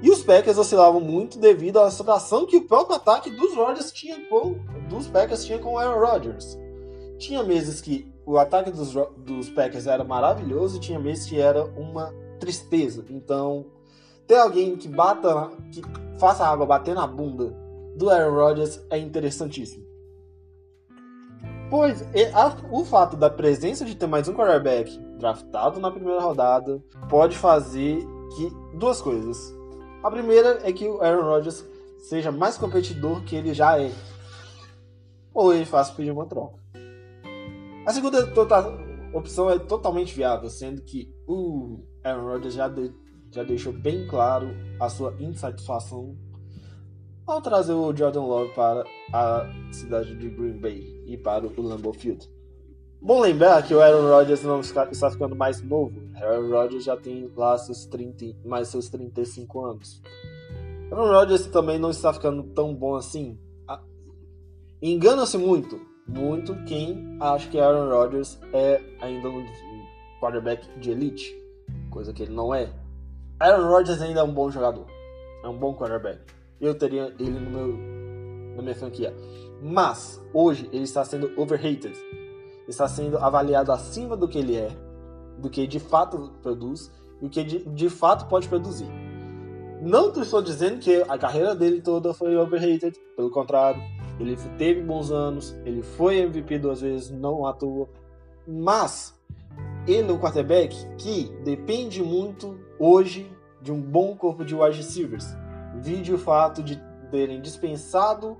E 0.00 0.10
os 0.10 0.22
Packers 0.22 0.56
oscilavam 0.56 1.00
muito 1.00 1.38
devido 1.38 1.80
à 1.80 1.90
situação 1.90 2.46
que 2.46 2.56
o 2.56 2.64
próprio 2.64 2.96
ataque 2.96 3.30
dos 3.30 3.54
Rodgers 3.54 3.90
tinha 3.90 4.24
com 4.28 4.54
dos 4.88 5.08
Packers 5.08 5.44
tinha 5.44 5.58
com 5.58 5.74
o 5.74 5.78
Aaron 5.78 5.98
Rodgers. 5.98 6.56
Tinha 7.18 7.42
meses 7.42 7.80
que 7.80 8.10
o 8.24 8.38
ataque 8.38 8.70
dos, 8.70 8.94
dos 9.16 9.50
Packers 9.50 9.86
era 9.86 10.04
maravilhoso 10.04 10.76
e 10.76 10.80
tinha 10.80 10.98
meses 10.98 11.26
que 11.26 11.40
era 11.40 11.64
uma 11.64 12.14
tristeza. 12.38 13.04
Então, 13.10 13.66
ter 14.26 14.36
alguém 14.36 14.76
que 14.76 14.88
bata, 14.88 15.50
que 15.72 15.82
faça 16.18 16.44
a 16.44 16.48
água 16.48 16.66
bater 16.66 16.94
na 16.94 17.06
bunda 17.06 17.54
do 17.96 18.10
Aaron 18.10 18.34
Rodgers 18.34 18.80
é 18.90 18.98
interessantíssimo. 18.98 19.86
Pois 21.70 22.02
a, 22.32 22.56
o 22.70 22.84
fato 22.84 23.16
da 23.16 23.28
presença 23.28 23.84
de 23.84 23.94
ter 23.94 24.06
mais 24.06 24.26
um 24.26 24.34
quarterback 24.34 24.98
draftado 25.18 25.78
na 25.78 25.90
primeira 25.90 26.20
rodada 26.20 26.82
pode 27.10 27.36
fazer 27.36 27.98
que 28.36 28.78
duas 28.78 29.02
coisas. 29.02 29.54
A 30.02 30.10
primeira 30.10 30.60
é 30.62 30.72
que 30.72 30.86
o 30.86 31.02
Aaron 31.02 31.24
Rodgers 31.24 31.64
seja 31.98 32.30
mais 32.32 32.56
competidor 32.56 33.22
que 33.24 33.36
ele 33.36 33.52
já 33.52 33.78
é. 33.78 33.92
Ou 35.34 35.52
ele 35.52 35.66
faça 35.66 35.92
pedir 35.92 36.10
uma 36.10 36.26
troca. 36.26 36.58
A 37.86 37.92
segunda 37.92 38.26
tota, 38.28 38.72
opção 39.12 39.50
é 39.50 39.58
totalmente 39.58 40.14
viável, 40.14 40.48
sendo 40.48 40.82
que 40.82 41.12
o 41.26 41.80
Aaron 42.08 42.24
Rodgers 42.24 42.54
já, 42.54 42.68
de, 42.68 42.92
já 43.30 43.42
deixou 43.42 43.72
bem 43.72 44.06
claro 44.06 44.48
a 44.80 44.88
sua 44.88 45.14
insatisfação 45.20 46.16
ao 47.26 47.42
trazer 47.42 47.74
o 47.74 47.94
Jordan 47.94 48.22
Love 48.22 48.54
para 48.54 48.84
a 49.12 49.46
cidade 49.70 50.16
de 50.16 50.30
Green 50.30 50.58
Bay 50.58 51.04
e 51.06 51.16
para 51.16 51.46
o 51.46 51.62
Lambeau 51.62 51.92
Field. 51.92 52.28
Bom 53.00 53.20
lembrar 53.20 53.62
que 53.62 53.74
o 53.74 53.80
Aaron 53.80 54.08
Rodgers 54.08 54.42
não 54.42 54.60
está 54.60 55.10
ficando 55.10 55.36
mais 55.36 55.62
novo. 55.62 55.94
Aaron 56.16 56.50
Rodgers 56.50 56.84
já 56.84 56.96
tem 56.96 57.30
lá 57.36 57.56
seus 57.58 57.84
30, 57.84 58.34
mais 58.44 58.68
seus 58.68 58.88
35 58.88 59.64
anos. 59.64 60.02
Aaron 60.90 61.12
Rodgers 61.12 61.46
também 61.46 61.78
não 61.78 61.90
está 61.90 62.12
ficando 62.12 62.42
tão 62.42 62.74
bom 62.74 62.96
assim. 62.96 63.38
Engana-se 64.80 65.36
muito, 65.36 65.80
muito 66.06 66.54
quem 66.64 67.18
acha 67.20 67.48
que 67.50 67.58
Aaron 67.58 67.90
Rodgers 67.90 68.38
é 68.52 68.80
ainda 69.00 69.28
um 69.28 69.44
quarterback 70.20 70.66
de 70.80 70.90
elite 70.90 71.36
coisa 71.88 72.12
que 72.12 72.22
ele 72.22 72.32
não 72.32 72.54
é. 72.54 72.70
Aaron 73.40 73.68
Rodgers 73.68 74.00
ainda 74.02 74.20
é 74.20 74.22
um 74.22 74.32
bom 74.32 74.50
jogador, 74.50 74.86
é 75.42 75.48
um 75.48 75.56
bom 75.56 75.74
quarterback. 75.74 76.20
Eu 76.60 76.74
teria 76.74 77.14
ele 77.18 77.38
no 77.38 77.50
meu, 77.50 78.56
na 78.56 78.62
minha 78.62 78.74
franquia. 78.74 79.14
Mas, 79.62 80.20
hoje, 80.32 80.68
ele 80.72 80.84
está 80.84 81.04
sendo 81.04 81.30
overrated. 81.40 81.94
Está 82.66 82.86
sendo 82.88 83.18
avaliado 83.18 83.72
acima 83.72 84.16
do 84.16 84.28
que 84.28 84.38
ele 84.38 84.56
é, 84.56 84.68
do 85.38 85.48
que 85.48 85.66
de 85.66 85.80
fato 85.80 86.32
produz 86.42 86.90
e 87.20 87.26
o 87.26 87.30
que 87.30 87.42
de, 87.42 87.64
de 87.64 87.88
fato 87.88 88.28
pode 88.28 88.48
produzir. 88.48 88.88
Não 89.80 90.12
estou 90.12 90.42
dizendo 90.42 90.78
que 90.78 91.02
a 91.08 91.16
carreira 91.16 91.54
dele 91.54 91.80
toda 91.80 92.12
foi 92.12 92.36
overrated, 92.36 92.98
pelo 93.16 93.30
contrário, 93.30 93.80
ele 94.18 94.36
teve 94.58 94.82
bons 94.82 95.10
anos, 95.10 95.54
ele 95.64 95.82
foi 95.82 96.18
MVP 96.18 96.58
duas 96.58 96.80
vezes, 96.80 97.10
não 97.10 97.40
toa, 97.54 97.88
mas 98.46 99.17
é 99.96 100.12
um 100.12 100.18
quarterback 100.18 100.76
que 100.98 101.30
depende 101.42 102.02
muito 102.02 102.60
hoje 102.78 103.30
de 103.62 103.72
um 103.72 103.80
bom 103.80 104.14
corpo 104.14 104.44
de 104.44 104.54
wide 104.54 104.76
receivers. 104.76 105.26
Vide 105.76 106.12
o 106.12 106.18
fato 106.18 106.62
de 106.62 106.76
terem 107.10 107.40
dispensado 107.40 108.36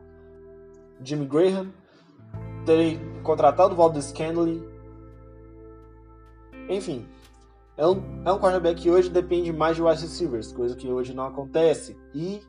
Jimmy 1.02 1.24
Graham, 1.24 1.72
terem 2.66 3.00
contratado 3.22 3.74
Valdez 3.74 4.06
Scandley. 4.06 4.62
Enfim, 6.68 7.06
é 7.78 7.86
um, 7.86 8.02
é 8.26 8.32
um 8.32 8.38
quarterback 8.38 8.82
que 8.82 8.90
hoje 8.90 9.08
depende 9.08 9.50
mais 9.50 9.74
de 9.74 9.82
wide 9.82 10.02
receivers, 10.02 10.52
coisa 10.52 10.76
que 10.76 10.88
hoje 10.88 11.14
não 11.14 11.24
acontece. 11.24 11.96
E, 12.14 12.42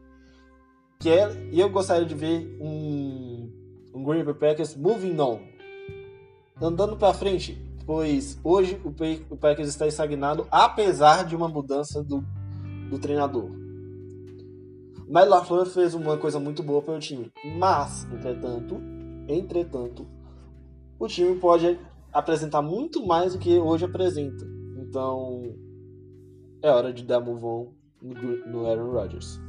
que 0.99 1.09
é, 1.09 1.31
e 1.51 1.59
eu 1.59 1.69
gostaria 1.69 2.05
de 2.05 2.15
ver 2.15 2.57
um, 2.59 3.49
um 3.93 4.03
Green 4.03 4.25
Bay 4.25 4.33
Packers 4.33 4.75
moving 4.75 5.17
on. 5.21 5.39
Andando 6.61 6.97
para 6.97 7.13
frente, 7.13 7.68
pois 7.89 8.39
hoje 8.43 8.79
o, 8.85 8.89
o 9.33 9.35
Packers 9.35 9.67
está 9.67 9.87
estagnado, 9.87 10.47
apesar 10.51 11.25
de 11.25 11.35
uma 11.35 11.47
mudança 11.47 12.03
do, 12.03 12.23
do 12.87 12.99
treinador. 12.99 13.49
Matt 15.09 15.27
LaFleur 15.27 15.65
fez 15.65 15.95
uma 15.95 16.15
coisa 16.15 16.39
muito 16.39 16.61
boa 16.61 16.83
para 16.83 16.93
o 16.93 16.99
time, 16.99 17.31
mas, 17.57 18.05
entretanto, 18.13 18.79
entretanto, 19.27 20.05
o 20.99 21.07
time 21.07 21.39
pode 21.39 21.79
apresentar 22.13 22.61
muito 22.61 23.03
mais 23.07 23.33
do 23.33 23.39
que 23.39 23.57
hoje 23.57 23.85
apresenta. 23.85 24.45
Então, 24.77 25.55
é 26.61 26.69
hora 26.69 26.93
de 26.93 27.03
dar 27.03 27.19
move 27.19 27.43
on 27.43 27.73
no 28.03 28.67
Aaron 28.67 28.91
Rodgers. 28.91 29.41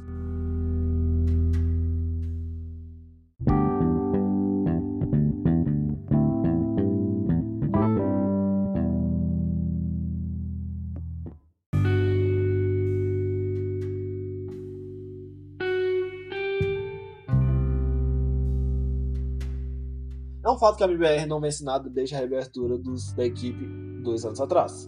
Fato 20.61 20.77
que 20.77 20.83
a 20.83 20.87
MBR 20.87 21.25
não 21.25 21.41
vence 21.41 21.63
nada 21.63 21.89
desde 21.89 22.13
a 22.13 22.19
reabertura 22.19 22.77
dos, 22.77 23.11
da 23.13 23.25
equipe 23.25 23.65
dois 24.03 24.23
anos 24.23 24.39
atrás. 24.39 24.87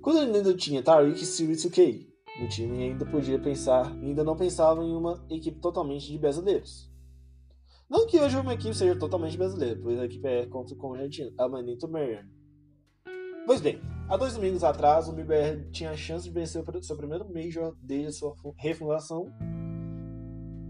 Quando 0.00 0.22
ele 0.22 0.38
ainda 0.38 0.54
tinha 0.54 0.82
Tariq 0.82 1.18
Siri 1.18 1.54
no 2.40 2.48
time, 2.48 2.84
ainda 2.84 3.04
podia 3.04 3.38
pensar, 3.38 3.92
ainda 3.92 4.24
não 4.24 4.34
pensava 4.34 4.82
em 4.82 4.96
uma 4.96 5.22
equipe 5.28 5.60
totalmente 5.60 6.10
de 6.10 6.18
brasileiros. 6.18 6.90
Não 7.90 8.06
que 8.06 8.18
hoje 8.18 8.38
uma 8.38 8.54
equipe 8.54 8.74
seja 8.74 8.98
totalmente 8.98 9.36
brasileira, 9.36 9.78
pois 9.82 9.98
a 9.98 10.06
equipe 10.06 10.26
é 10.26 10.46
contra 10.46 10.74
o 10.74 10.94
argentino, 10.94 11.30
Amanito 11.36 11.86
Meyer. 11.86 12.26
Pois 13.44 13.60
bem, 13.60 13.82
há 14.08 14.16
dois 14.16 14.32
domingos 14.32 14.64
atrás, 14.64 15.08
o 15.08 15.12
MBR 15.12 15.70
tinha 15.70 15.90
a 15.90 15.96
chance 15.96 16.24
de 16.24 16.30
vencer 16.30 16.62
o 16.66 16.82
seu 16.82 16.96
primeiro 16.96 17.30
Major 17.30 17.76
desde 17.82 18.12
sua 18.12 18.34
refundação 18.56 19.26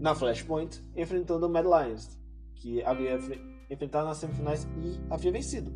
na 0.01 0.13
Flashpoint, 0.13 0.83
enfrentando 0.97 1.45
o 1.45 1.49
Mad 1.49 1.65
Lions, 1.65 2.19
que 2.55 2.83
havia 2.83 3.17
enfrentado 3.71 4.07
nas 4.07 4.17
semifinais 4.17 4.67
e 4.77 4.99
havia 5.09 5.31
vencido. 5.31 5.71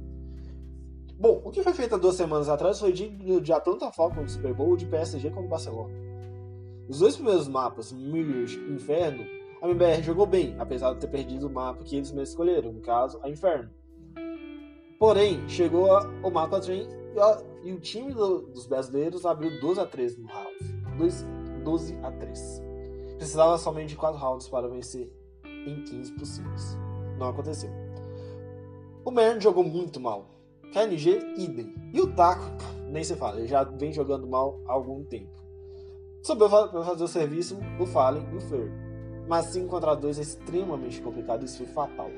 Bom, 1.18 1.42
o 1.46 1.50
que 1.50 1.64
foi 1.64 1.74
feito 1.74 1.96
há 1.96 1.98
duas 1.98 2.16
semanas 2.16 2.50
atrás 2.50 2.80
foi 2.80 2.92
de, 2.92 3.40
de 3.40 3.54
Atlanta 3.54 3.90
Falcons 3.92 4.34
Super 4.34 4.54
Bowl 4.54 4.76
de 4.76 4.86
PSG 4.86 5.30
contra 5.30 5.46
o 5.46 5.50
Barcelona. 5.50 5.94
Os 6.90 7.00
dois 7.00 7.16
primeiros 7.16 7.48
mapas, 7.48 7.94
Mirrors 7.94 8.52
e 8.52 8.74
Inferno, 8.74 9.24
a 9.62 9.68
MBR 9.68 10.04
jogou 10.04 10.26
bem, 10.26 10.56
apesar 10.60 10.94
de 10.94 11.00
ter 11.00 11.08
perdido 11.08 11.48
o 11.48 11.50
mapa 11.50 11.84
que 11.84 11.96
eles 11.96 12.12
mesmos 12.12 12.30
escolheram, 12.30 12.74
no 12.74 12.82
caso, 12.82 13.20
a 13.24 13.30
Inferno. 13.30 13.70
Porém, 15.00 15.48
chegou 15.48 15.88
o 16.22 16.30
mapa 16.30 16.60
Train 16.60 16.86
e, 16.86 17.70
e 17.70 17.74
o 17.74 17.80
time 17.80 18.14
do, 18.14 18.42
dos 18.42 18.68
brasileiros 18.68 19.26
abriu 19.26 19.60
12 19.62 19.80
a 19.80 19.86
13 19.86 20.22
no 20.22 20.28
round. 20.28 21.24
12 21.64 21.98
a 22.04 22.12
3. 22.12 22.62
Precisava 23.18 23.58
somente 23.58 23.90
de 23.90 23.96
4 23.96 24.20
rounds 24.20 24.48
para 24.50 24.68
vencer 24.68 25.12
em 25.46 25.84
15 25.84 26.12
possíveis. 26.14 26.78
Não 27.18 27.30
aconteceu. 27.30 27.85
O 29.06 29.12
Mern 29.12 29.40
jogou 29.40 29.64
muito 29.64 30.00
mal. 30.00 30.26
KNG, 30.74 31.36
idem. 31.38 31.76
E 31.94 32.02
o 32.02 32.12
Taco, 32.16 32.44
nem 32.90 33.04
se 33.04 33.16
fala, 33.16 33.38
ele 33.38 33.48
já 33.48 33.64
vem 33.64 33.94
jogando 33.94 34.26
mal 34.26 34.60
há 34.66 34.74
algum 34.74 35.04
tempo. 35.04 35.32
Sobrou 36.24 36.50
para 36.50 36.84
fazer 36.84 37.04
o 37.04 37.08
serviço 37.08 37.56
o 37.80 37.86
Fallen 37.86 38.28
e 38.34 38.36
o 38.36 38.42
Fer. 38.42 38.72
Mas 39.28 39.46
5 39.46 39.68
contra 39.68 39.94
2 39.94 40.18
é 40.18 40.22
extremamente 40.24 41.00
complicado, 41.04 41.46
isso 41.46 41.58
foi 41.58 41.68
fatal. 41.68 42.10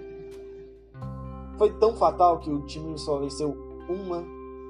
Foi 1.57 1.77
tão 1.77 1.93
fatal 1.93 2.39
que 2.39 2.49
o 2.49 2.65
time 2.65 2.97
só 2.97 3.19
venceu 3.19 3.49
uma 3.89 4.23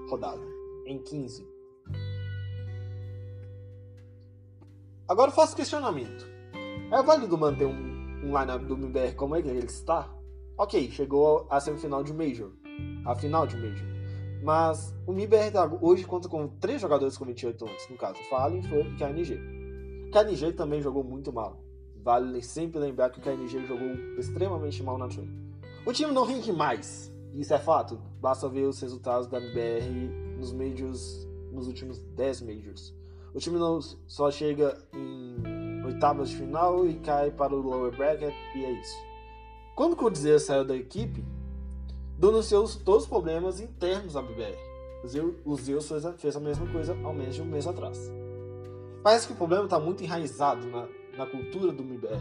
rodada, 0.09 0.41
em 0.87 0.97
15. 0.97 1.47
Agora 5.07 5.29
faço 5.29 5.55
questionamento. 5.55 6.25
É 6.91 7.03
válido 7.03 7.37
manter 7.37 7.65
um, 7.65 8.25
um 8.25 8.39
lineup 8.39 8.63
do 8.63 8.73
MBR 8.73 9.13
como 9.13 9.35
é 9.35 9.41
que 9.43 9.49
ele 9.49 9.65
está? 9.65 10.16
Ok, 10.59 10.89
chegou 10.89 11.45
à 11.51 11.59
semifinal 11.59 12.03
de 12.03 12.11
Major, 12.11 12.49
a 13.05 13.13
final 13.13 13.45
de 13.45 13.55
Major. 13.55 13.85
Mas 14.41 14.91
o 15.05 15.13
MIBR 15.13 15.51
hoje 15.79 16.03
conta 16.03 16.27
com 16.27 16.47
três 16.47 16.81
jogadores 16.81 17.15
com 17.15 17.25
28 17.25 17.63
anos, 17.63 17.87
no 17.87 17.95
caso, 17.95 18.17
Fallen, 18.27 18.63
Flor 18.63 18.83
e 18.87 18.95
KNG. 18.95 19.39
KNG 20.11 20.53
também 20.53 20.81
jogou 20.81 21.03
muito 21.03 21.31
mal. 21.31 21.61
Vale 22.03 22.41
sempre 22.41 22.79
lembrar 22.79 23.11
que 23.11 23.19
o 23.19 23.21
KNG 23.21 23.67
jogou 23.67 23.87
extremamente 24.17 24.81
mal 24.81 24.97
na 24.97 25.07
Train. 25.07 25.29
O 25.85 25.93
time 25.93 26.11
não 26.11 26.25
rende 26.25 26.51
mais, 26.51 27.13
isso 27.35 27.53
é 27.53 27.59
fato. 27.59 28.01
Basta 28.19 28.49
ver 28.49 28.63
os 28.63 28.81
resultados 28.81 29.27
da 29.27 29.39
MBR 29.39 30.09
nos 30.39 30.51
Majors, 30.53 31.27
nos 31.51 31.67
últimos 31.67 31.99
10 31.99 32.41
Majors. 32.41 32.95
O 33.31 33.37
time 33.37 33.59
não 33.59 33.79
só 34.07 34.31
chega 34.31 34.75
em 34.91 35.85
oitavas 35.85 36.29
de 36.29 36.37
final 36.37 36.87
e 36.87 36.95
cai 36.95 37.29
para 37.29 37.53
o 37.53 37.61
lower 37.61 37.95
bracket 37.95 38.33
e 38.55 38.65
é 38.65 38.71
isso. 38.71 39.06
Quando 39.77 39.93
o 39.93 39.95
Codizera 39.95 40.39
saiu 40.39 40.65
da 40.65 40.75
equipe, 40.75 41.23
denunciou 42.17 42.67
todos 42.83 43.03
os 43.03 43.07
problemas 43.07 43.59
internos 43.59 44.13
da 44.13 44.23
BBR. 44.23 44.57
O 45.45 45.55
Zeus 45.55 45.87
fez 46.17 46.35
a 46.35 46.39
mesma 46.39 46.65
coisa 46.71 46.97
ao 47.03 47.13
menos 47.13 47.35
de 47.35 47.43
um 47.43 47.45
mês 47.45 47.67
atrás. 47.67 48.11
Parece 49.03 49.27
que 49.27 49.33
o 49.33 49.35
problema 49.35 49.65
está 49.65 49.79
muito 49.79 50.03
enraizado 50.03 50.65
na, 50.65 50.87
na 51.15 51.27
cultura 51.27 51.71
do 51.71 51.83
MBR. 51.83 52.19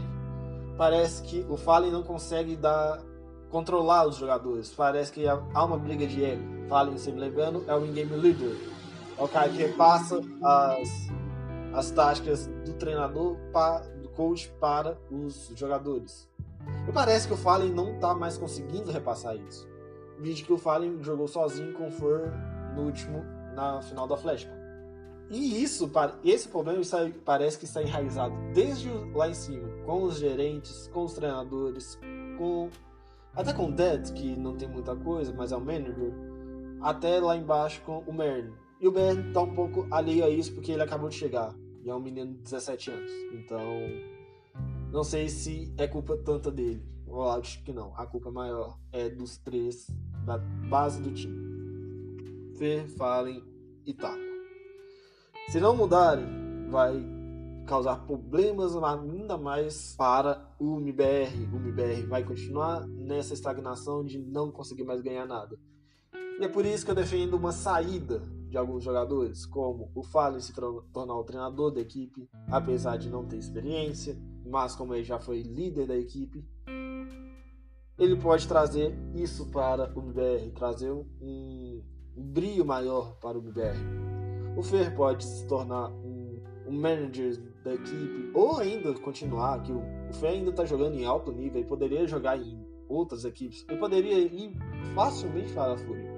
Parece 0.77 1.23
que 1.23 1.47
o 1.49 1.57
Fallen 1.57 1.91
não 1.91 2.03
consegue 2.03 2.55
dar, 2.55 3.03
controlar 3.49 4.07
os 4.07 4.17
jogadores. 4.17 4.71
Parece 4.71 5.11
que 5.11 5.27
há 5.27 5.63
uma 5.65 5.79
briga 5.79 6.05
de 6.05 6.23
ego. 6.23 6.43
Fallen, 6.69 6.95
se 6.99 7.11
me 7.11 7.19
lembrando, 7.19 7.63
é 7.67 7.75
o 7.75 7.83
in-game 7.83 8.15
leader. 8.17 8.55
É 9.17 9.23
o 9.23 9.27
cara 9.27 9.49
que 9.49 9.57
repassa 9.57 10.21
as, 10.43 10.89
as 11.73 11.89
táticas 11.89 12.45
do 12.63 12.73
treinador, 12.73 13.35
do 13.99 14.09
coach 14.09 14.47
para 14.59 14.95
os 15.09 15.51
jogadores. 15.55 16.29
E 16.87 16.91
parece 16.91 17.27
que 17.27 17.33
o 17.33 17.37
Fallen 17.37 17.71
não 17.71 17.95
está 17.95 18.13
mais 18.13 18.37
conseguindo 18.37 18.91
repassar 18.91 19.35
isso. 19.35 19.67
Vídeo 20.19 20.45
que 20.45 20.53
o 20.53 20.57
Fallen 20.57 21.01
jogou 21.03 21.27
sozinho 21.27 21.73
com 21.73 21.87
o 21.87 21.91
Fur 21.91 22.31
no 22.75 22.83
último, 22.83 23.23
na 23.53 23.81
final 23.81 24.07
da 24.07 24.17
Flash. 24.17 24.47
E 25.29 25.61
isso, 25.61 25.91
esse 26.23 26.47
problema 26.47 26.81
parece 27.25 27.57
que 27.57 27.65
está 27.65 27.81
enraizado 27.81 28.33
desde 28.53 28.89
lá 29.13 29.29
em 29.29 29.33
cima, 29.33 29.67
com 29.85 30.03
os 30.03 30.17
gerentes, 30.17 30.87
com 30.93 31.03
os 31.03 31.13
treinadores, 31.13 31.99
com 32.37 32.69
até 33.35 33.53
com 33.53 33.67
o 33.67 33.71
Dead, 33.71 34.13
que 34.13 34.35
não 34.35 34.55
tem 34.55 34.67
muita 34.67 34.95
coisa, 34.95 35.31
mas 35.31 35.51
é 35.51 35.57
o 35.57 35.61
manager, 35.61 36.11
até 36.81 37.19
lá 37.19 37.35
embaixo 37.35 37.81
com 37.81 37.99
o 37.99 38.13
Mern. 38.13 38.51
E 38.79 38.87
o 38.87 38.91
Mern 38.91 39.27
está 39.27 39.41
um 39.41 39.53
pouco 39.53 39.85
alheio 39.91 40.25
a 40.25 40.29
isso 40.29 40.53
porque 40.53 40.71
ele 40.71 40.81
acabou 40.81 41.09
de 41.09 41.15
chegar, 41.15 41.53
e 41.83 41.89
é 41.89 41.93
um 41.93 41.99
menino 41.99 42.33
de 42.33 42.39
17 42.39 42.89
anos. 42.89 43.11
Então, 43.33 43.59
não 44.91 45.03
sei 45.03 45.29
se 45.29 45.73
é 45.77 45.87
culpa 45.87 46.17
tanta 46.17 46.51
dele. 46.51 46.83
Eu 47.07 47.23
acho 47.29 47.63
que 47.63 47.71
não. 47.71 47.93
A 47.95 48.05
culpa 48.05 48.31
maior 48.31 48.77
é 48.91 49.09
dos 49.09 49.37
três 49.37 49.87
da 50.25 50.37
base 50.37 51.01
do 51.01 51.13
time. 51.13 52.53
Fer, 52.57 52.87
Fallen 52.87 53.43
e 53.85 53.93
Taco. 53.93 54.17
Se 55.49 55.59
não 55.59 55.75
mudarem, 55.75 56.25
vai 56.69 57.01
causar 57.65 58.05
problemas 58.05 58.75
ainda 58.75 59.37
mais 59.37 59.95
para 59.97 60.49
o 60.59 60.79
MBR. 60.79 61.49
O 61.53 61.57
MBR 61.57 62.05
vai 62.07 62.23
continuar 62.23 62.87
nessa 62.87 63.33
estagnação 63.33 64.03
de 64.03 64.17
não 64.17 64.51
conseguir 64.51 64.83
mais 64.83 65.01
ganhar 65.01 65.25
nada. 65.25 65.57
E 66.39 66.43
é 66.43 66.47
por 66.47 66.65
isso 66.65 66.85
que 66.85 66.91
eu 66.91 66.95
defendo 66.95 67.35
uma 67.35 67.51
saída 67.51 68.21
de 68.57 68.59
alguns 68.59 68.83
jogadores, 68.83 69.45
como 69.45 69.91
o 69.93 70.01
Fallen 70.01 70.39
se 70.39 70.51
tornar 70.91 71.15
o 71.15 71.23
treinador 71.23 71.69
da 71.71 71.79
equipe, 71.79 72.27
apesar 72.49 72.97
de 72.97 73.07
não 73.07 73.23
ter 73.23 73.37
experiência, 73.37 74.17
mas 74.43 74.75
como 74.75 74.95
ele 74.95 75.03
já 75.03 75.19
foi 75.19 75.43
líder 75.43 75.85
da 75.85 75.95
equipe, 75.95 76.43
ele 77.99 78.15
pode 78.15 78.47
trazer 78.47 78.97
isso 79.13 79.51
para 79.51 79.93
o 79.95 80.01
MBR, 80.01 80.51
trazer 80.53 80.91
um, 80.91 81.83
brilho 82.15 82.65
maior 82.65 83.15
para 83.19 83.37
o 83.37 83.41
MBR. 83.41 83.77
O 84.57 84.63
Fer 84.63 84.95
pode 84.95 85.23
se 85.23 85.45
tornar 85.45 85.89
um, 85.89 86.41
um 86.65 86.71
manager 86.71 87.39
da 87.63 87.75
equipe, 87.75 88.31
ou 88.33 88.57
ainda 88.57 88.91
continuar, 88.95 89.61
que 89.61 89.71
o, 89.71 89.83
o 90.09 90.13
Fer 90.13 90.31
ainda 90.31 90.49
está 90.49 90.65
jogando 90.65 90.95
em 90.95 91.05
alto 91.05 91.31
nível 91.31 91.61
e 91.61 91.65
poderia 91.65 92.07
jogar 92.07 92.39
em 92.39 92.59
outras 92.89 93.23
equipes. 93.23 93.63
Ele 93.69 93.77
poderia 93.77 94.17
ir 94.17 94.57
facilmente 94.95 95.53
para 95.53 95.73
a 95.73 95.77
Fúria. 95.77 96.16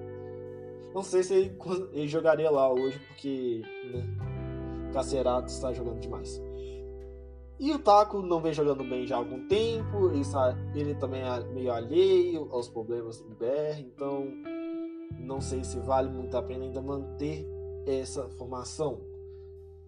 Não 0.94 1.04
sei 1.04 1.24
se 1.24 1.34
ele, 1.34 2.08
jogaria 2.08 2.50
lá 2.50 2.72
hoje, 2.72 3.00
porque 3.08 3.62
né, 3.94 4.04
Cacerato 4.92 5.48
está 5.48 5.72
jogando 5.72 6.00
demais. 6.00 6.42
E 7.60 7.74
o 7.74 7.80
Taco 7.80 8.22
não 8.22 8.40
vem 8.40 8.54
jogando 8.54 8.84
bem 8.84 9.06
já 9.06 9.16
há 9.16 9.20
algum 9.20 9.46
tempo, 9.48 10.10
ele, 10.10 10.22
ele 10.74 10.96
também 10.96 11.22
é 11.22 11.40
meio 11.54 11.74
alheio 11.74 12.48
aos 12.52 12.70
problemas 12.70 13.20
do 13.20 13.36
BR, 13.36 13.80
então 13.80 14.28
não 15.20 15.42
sei 15.42 15.64
se 15.64 15.78
vale 15.80 16.10
muito 16.10 16.36
a 16.38 16.42
pena 16.42 16.64
ainda 16.64 16.82
manter 16.82 17.46
essa 17.86 18.30
formação. 18.30 19.02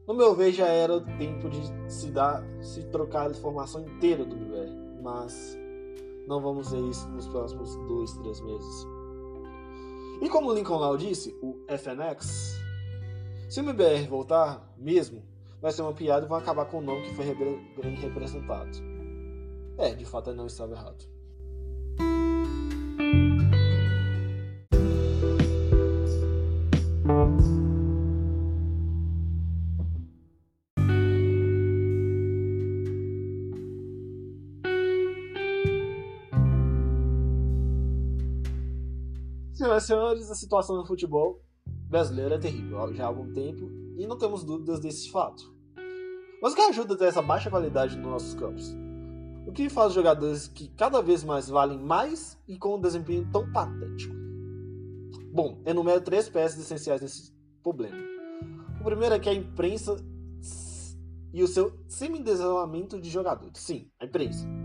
No 0.05 0.13
meu 0.13 0.35
ver, 0.35 0.51
já 0.51 0.67
era 0.67 0.93
o 0.93 1.01
tempo 1.17 1.49
de 1.49 1.61
se 1.87 2.11
dar, 2.11 2.43
se 2.61 2.83
trocar 2.87 3.31
a 3.31 3.33
formação 3.33 3.81
inteira 3.81 4.25
do 4.25 4.35
BR, 4.35 5.01
mas 5.01 5.57
não 6.27 6.41
vamos 6.41 6.71
ver 6.71 6.81
isso 6.81 7.07
nos 7.09 7.27
próximos 7.27 7.75
dois, 7.87 8.11
três 8.17 8.41
meses. 8.41 8.87
E 10.21 10.29
como 10.29 10.51
o 10.51 10.53
Lincoln 10.53 10.77
Law 10.77 10.95
disse, 10.95 11.35
o 11.41 11.65
FNX, 11.67 12.55
se 13.49 13.59
o 13.59 13.63
MBR 13.63 14.07
voltar 14.07 14.71
mesmo, 14.77 15.23
vai 15.59 15.71
ser 15.71 15.81
uma 15.81 15.93
piada 15.93 16.25
e 16.25 16.29
vão 16.29 16.37
acabar 16.37 16.65
com 16.65 16.77
o 16.77 16.81
nome 16.81 17.01
que 17.01 17.15
foi 17.15 17.25
bem 17.33 17.95
representado. 17.95 18.69
É, 19.79 19.95
de 19.95 20.05
fato 20.05 20.29
eu 20.29 20.35
não 20.35 20.45
estava 20.45 20.73
errado. 20.73 21.10
Senhoras 39.81 39.83
e 39.83 39.87
senhores, 39.87 40.31
a 40.31 40.35
situação 40.35 40.75
no 40.77 40.85
futebol 40.85 41.41
brasileiro 41.89 42.35
é 42.35 42.37
terrível 42.37 42.93
já 42.93 43.03
há 43.03 43.07
algum 43.07 43.31
tempo 43.33 43.69
e 43.97 44.05
não 44.07 44.17
temos 44.17 44.43
dúvidas 44.43 44.79
desse 44.79 45.11
fato. 45.11 45.53
Mas 46.41 46.53
o 46.53 46.55
que 46.55 46.61
ajuda 46.61 46.93
a 46.93 46.97
ter 46.97 47.05
essa 47.05 47.21
baixa 47.21 47.49
qualidade 47.49 47.95
nos 47.97 48.11
nossos 48.11 48.33
campos? 48.33 48.73
O 49.45 49.51
que 49.51 49.69
faz 49.69 49.89
os 49.89 49.95
jogadores 49.95 50.47
que 50.47 50.69
cada 50.69 51.01
vez 51.01 51.23
mais 51.23 51.49
valem 51.49 51.79
mais 51.79 52.37
e 52.47 52.57
com 52.57 52.75
um 52.75 52.81
desempenho 52.81 53.27
tão 53.31 53.51
patético? 53.51 54.15
Bom, 55.33 55.61
enumero 55.65 56.01
três 56.01 56.29
peças 56.29 56.59
essenciais 56.59 57.01
nesse 57.01 57.33
problema. 57.63 57.97
O 58.79 58.83
primeiro 58.83 59.15
é 59.15 59.19
que 59.19 59.29
a 59.29 59.33
imprensa 59.33 59.97
e 61.33 61.43
o 61.43 61.47
seu 61.47 61.73
semi-desenvolvimento 61.87 62.99
de 62.99 63.09
jogadores. 63.09 63.59
Sim, 63.59 63.89
a 63.99 64.05
imprensa. 64.05 64.60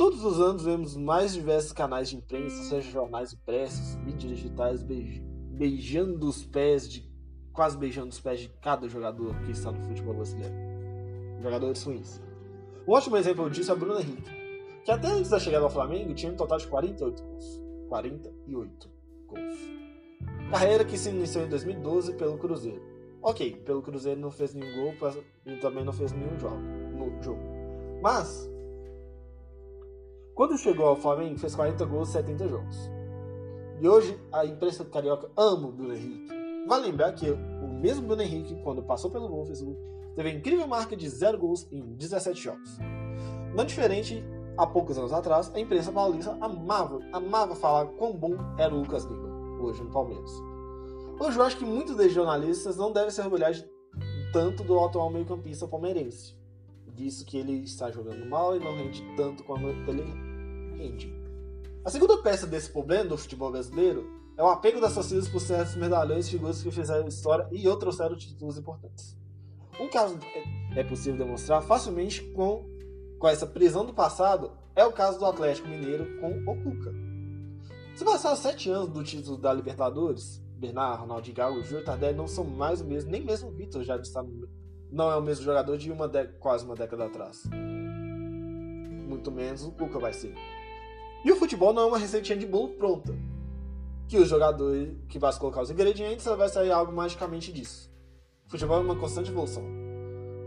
Todos 0.00 0.24
os 0.24 0.40
anos 0.40 0.64
vemos 0.64 0.96
mais 0.96 1.34
diversos 1.34 1.72
canais 1.72 2.08
de 2.08 2.16
imprensa, 2.16 2.62
seja 2.62 2.90
jornais 2.90 3.34
impressos, 3.34 3.96
mídias 3.96 4.34
digitais, 4.34 4.82
beijando 4.82 6.26
os 6.26 6.42
pés 6.42 6.88
de 6.88 7.06
quase 7.52 7.76
beijando 7.76 8.08
os 8.08 8.18
pés 8.18 8.40
de 8.40 8.48
cada 8.62 8.88
jogador 8.88 9.38
que 9.42 9.50
está 9.50 9.70
no 9.70 9.84
futebol 9.84 10.14
brasileiro. 10.14 10.54
Jogadores 11.42 11.82
ruins. 11.82 12.18
Um 12.88 12.92
ótimo 12.94 13.18
exemplo 13.18 13.50
disso 13.50 13.72
é 13.72 13.74
o 13.74 13.76
Bruno 13.76 14.00
Henrique, 14.00 14.30
que 14.86 14.90
até 14.90 15.06
antes 15.08 15.28
da 15.28 15.38
chegada 15.38 15.64
ao 15.64 15.70
Flamengo 15.70 16.14
tinha 16.14 16.32
um 16.32 16.36
total 16.36 16.56
de 16.56 16.66
48 16.68 17.22
gols. 17.22 17.62
48 17.90 18.90
gols. 19.26 19.58
Carreira 20.50 20.82
que 20.82 20.96
se 20.96 21.10
iniciou 21.10 21.44
em 21.44 21.48
2012 21.50 22.14
pelo 22.14 22.38
Cruzeiro. 22.38 22.82
Ok, 23.20 23.54
pelo 23.66 23.82
Cruzeiro 23.82 24.18
não 24.18 24.30
fez 24.30 24.54
nenhum 24.54 24.94
gol 24.94 24.94
e 25.44 25.56
também 25.56 25.84
não 25.84 25.92
fez 25.92 26.10
nenhum 26.12 26.38
jogo, 26.38 26.56
no 26.56 27.22
jogo. 27.22 27.42
Mas, 28.00 28.50
quando 30.34 30.58
chegou 30.58 30.86
ao 30.86 30.96
Flamengo, 30.96 31.38
fez 31.38 31.54
40 31.54 31.84
gols 31.84 32.08
e 32.10 32.12
70 32.12 32.48
jogos. 32.48 32.90
E 33.80 33.88
hoje 33.88 34.18
a 34.32 34.44
imprensa 34.44 34.84
carioca 34.84 35.30
ama 35.36 35.68
o 35.68 35.72
Bruno 35.72 35.94
Henrique 35.94 36.40
Vale 36.66 36.86
lembrar 36.86 37.12
que 37.12 37.28
o 37.28 37.66
mesmo 37.66 38.06
Bruno 38.06 38.22
Henrique, 38.22 38.54
quando 38.62 38.82
passou 38.82 39.10
pelo 39.10 39.28
Wolfsburg, 39.28 39.78
teve 40.14 40.28
a 40.28 40.32
incrível 40.32 40.66
marca 40.66 40.96
de 40.96 41.08
0 41.08 41.38
gols 41.38 41.66
em 41.72 41.80
17 41.96 42.40
jogos. 42.40 42.78
Não 43.54 43.64
diferente, 43.64 44.24
há 44.56 44.66
poucos 44.66 44.98
anos 44.98 45.12
atrás, 45.12 45.50
a 45.54 45.58
imprensa 45.58 45.90
paulista 45.90 46.36
amava, 46.40 47.00
amava 47.12 47.54
falar 47.54 47.86
quão 47.86 48.16
bom 48.16 48.36
era 48.58 48.74
o 48.74 48.78
Lucas 48.78 49.04
Lima, 49.04 49.60
hoje 49.60 49.82
no 49.82 49.90
Palmeiras. 49.90 50.30
Hoje 51.18 51.38
eu 51.38 51.42
acho 51.42 51.56
que 51.56 51.64
muitos 51.64 51.96
desses 51.96 52.12
jornalistas 52.12 52.76
não 52.76 52.92
devem 52.92 53.10
se 53.10 53.20
orgulhar 53.20 53.52
de, 53.52 53.64
tanto 54.32 54.62
do 54.62 54.78
atual 54.78 55.10
meio-campista 55.10 55.66
palmeirense. 55.66 56.38
Disso 56.94 57.24
que 57.24 57.38
ele 57.38 57.62
está 57.62 57.90
jogando 57.90 58.26
mal 58.26 58.56
e 58.56 58.58
não 58.58 58.76
rende 58.76 59.02
tanto 59.16 59.42
quanto 59.44 59.64
ele 59.66 60.04
rende. 60.76 61.12
A 61.84 61.90
segunda 61.90 62.22
peça 62.22 62.46
desse 62.46 62.70
problema 62.70 63.08
do 63.08 63.16
futebol 63.16 63.50
brasileiro 63.50 64.06
é 64.36 64.42
o 64.42 64.48
apego 64.48 64.80
das 64.80 64.94
torcidas 64.94 65.28
por 65.28 65.40
certos 65.40 65.76
medalhões 65.76 66.26
e 66.26 66.32
figuras 66.32 66.62
que 66.62 66.70
fizeram 66.70 67.08
história 67.08 67.48
e 67.52 67.66
ou 67.66 67.76
trouxeram 67.76 68.16
títulos 68.16 68.58
importantes. 68.58 69.16
Um 69.78 69.88
caso 69.88 70.18
é 70.76 70.84
possível 70.84 71.24
demonstrar 71.24 71.62
facilmente 71.62 72.22
com, 72.32 72.68
com 73.18 73.28
essa 73.28 73.46
prisão 73.46 73.84
do 73.84 73.94
passado 73.94 74.52
é 74.76 74.84
o 74.84 74.92
caso 74.92 75.18
do 75.18 75.24
Atlético 75.24 75.68
Mineiro 75.68 76.20
com 76.20 76.30
o 76.30 76.62
Cuca. 76.62 76.92
Se 77.94 78.04
passaram 78.04 78.36
sete 78.36 78.70
anos 78.70 78.88
do 78.90 79.02
título 79.02 79.36
da 79.36 79.52
Libertadores, 79.52 80.38
Bernard, 80.56 81.00
Ronaldinho 81.00 81.36
Gago 81.36 81.58
e 81.58 81.62
Júlio 81.62 81.84
Tardelli 81.84 82.16
não 82.16 82.28
são 82.28 82.44
mais 82.44 82.80
o 82.80 82.84
mesmo, 82.84 83.10
nem 83.10 83.24
mesmo 83.24 83.48
o 83.48 83.52
Vitor 83.52 83.82
já 83.82 83.96
está 83.96 84.22
não 84.90 85.10
é 85.10 85.16
o 85.16 85.22
mesmo 85.22 85.44
jogador 85.44 85.76
de 85.76 85.90
uma 85.90 86.08
quase 86.38 86.64
uma 86.64 86.74
década 86.74 87.06
atrás. 87.06 87.44
Muito 89.08 89.30
menos 89.30 89.64
o 89.64 89.72
Cuca 89.72 89.98
vai 89.98 90.12
ser. 90.12 90.34
E 91.24 91.30
o 91.30 91.36
futebol 91.36 91.72
não 91.72 91.82
é 91.82 91.86
uma 91.86 91.98
receitinha 91.98 92.38
de 92.38 92.46
bolo 92.46 92.70
pronta 92.70 93.14
que 94.08 94.18
o 94.18 94.24
jogador 94.24 94.88
que 95.08 95.18
vai 95.18 95.32
colocar 95.38 95.62
os 95.62 95.70
ingredientes 95.70 96.24
vai 96.24 96.48
sair 96.48 96.72
algo 96.72 96.92
magicamente 96.92 97.52
disso. 97.52 97.88
O 98.46 98.50
futebol 98.50 98.78
é 98.78 98.80
uma 98.80 98.96
constante 98.96 99.30
evolução. 99.30 99.62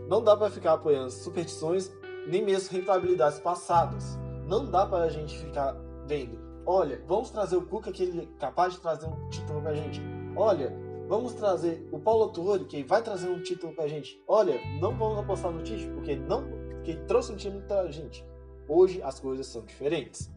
Não 0.08 0.22
dá 0.22 0.36
para 0.36 0.50
ficar 0.50 0.74
apoiando 0.74 1.10
superstições 1.10 1.90
nem 2.26 2.44
mesmo 2.44 2.76
rentabilidades 2.76 3.38
passadas. 3.38 4.18
Não 4.46 4.66
dá 4.66 4.84
para 4.84 5.04
a 5.04 5.08
gente 5.08 5.38
ficar 5.38 5.74
vendo, 6.06 6.38
olha, 6.66 7.02
vamos 7.06 7.30
trazer 7.30 7.56
o 7.56 7.62
Cuca 7.62 7.90
que 7.90 8.02
ele 8.02 8.22
é 8.22 8.38
capaz 8.38 8.74
de 8.74 8.80
trazer 8.80 9.06
um 9.06 9.28
título 9.30 9.62
pra 9.62 9.72
gente. 9.72 10.02
Olha, 10.36 10.83
vamos 11.08 11.34
trazer 11.34 11.86
o 11.92 11.98
Paulo 11.98 12.30
Torre 12.30 12.64
que 12.64 12.82
vai 12.82 13.02
trazer 13.02 13.28
um 13.28 13.42
título 13.42 13.74
pra 13.74 13.88
gente. 13.88 14.22
Olha, 14.26 14.60
não 14.80 14.96
vamos 14.96 15.18
apostar 15.18 15.50
no 15.52 15.62
Tite 15.62 15.88
porque 15.88 16.16
não 16.16 16.44
que 16.82 16.96
trouxe 17.06 17.32
um 17.32 17.36
time 17.36 17.60
pra 17.62 17.90
gente. 17.90 18.26
Hoje 18.68 19.02
as 19.02 19.20
coisas 19.20 19.46
são 19.46 19.64
diferentes. 19.64 20.30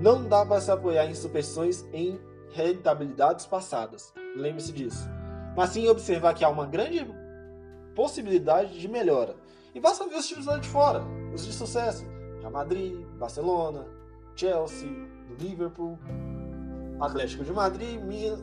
Não 0.00 0.26
dá 0.28 0.46
para 0.46 0.60
se 0.60 0.70
apoiar 0.70 1.06
em 1.06 1.14
superstições 1.14 1.84
em 1.92 2.18
rentabilidades 2.50 3.46
passadas. 3.46 4.12
Lembre-se 4.36 4.72
disso. 4.72 5.08
Mas 5.56 5.70
sim 5.70 5.88
observar 5.88 6.34
que 6.34 6.44
há 6.44 6.48
uma 6.48 6.66
grande 6.66 7.06
possibilidade 7.94 8.78
de 8.78 8.88
melhora. 8.88 9.36
E 9.74 9.80
basta 9.80 10.08
ver 10.08 10.16
os 10.16 10.26
times 10.26 10.46
lá 10.46 10.58
de 10.58 10.68
fora, 10.68 11.02
os 11.34 11.44
de 11.44 11.52
sucesso. 11.52 12.04
Real 12.40 12.50
Madrid, 12.50 13.04
Barcelona, 13.18 13.86
Chelsea, 14.34 14.88
Liverpool, 15.38 15.98
Atlético 17.00 17.44
de 17.44 17.52
Madrid, 17.52 18.00
Milan, 18.00 18.38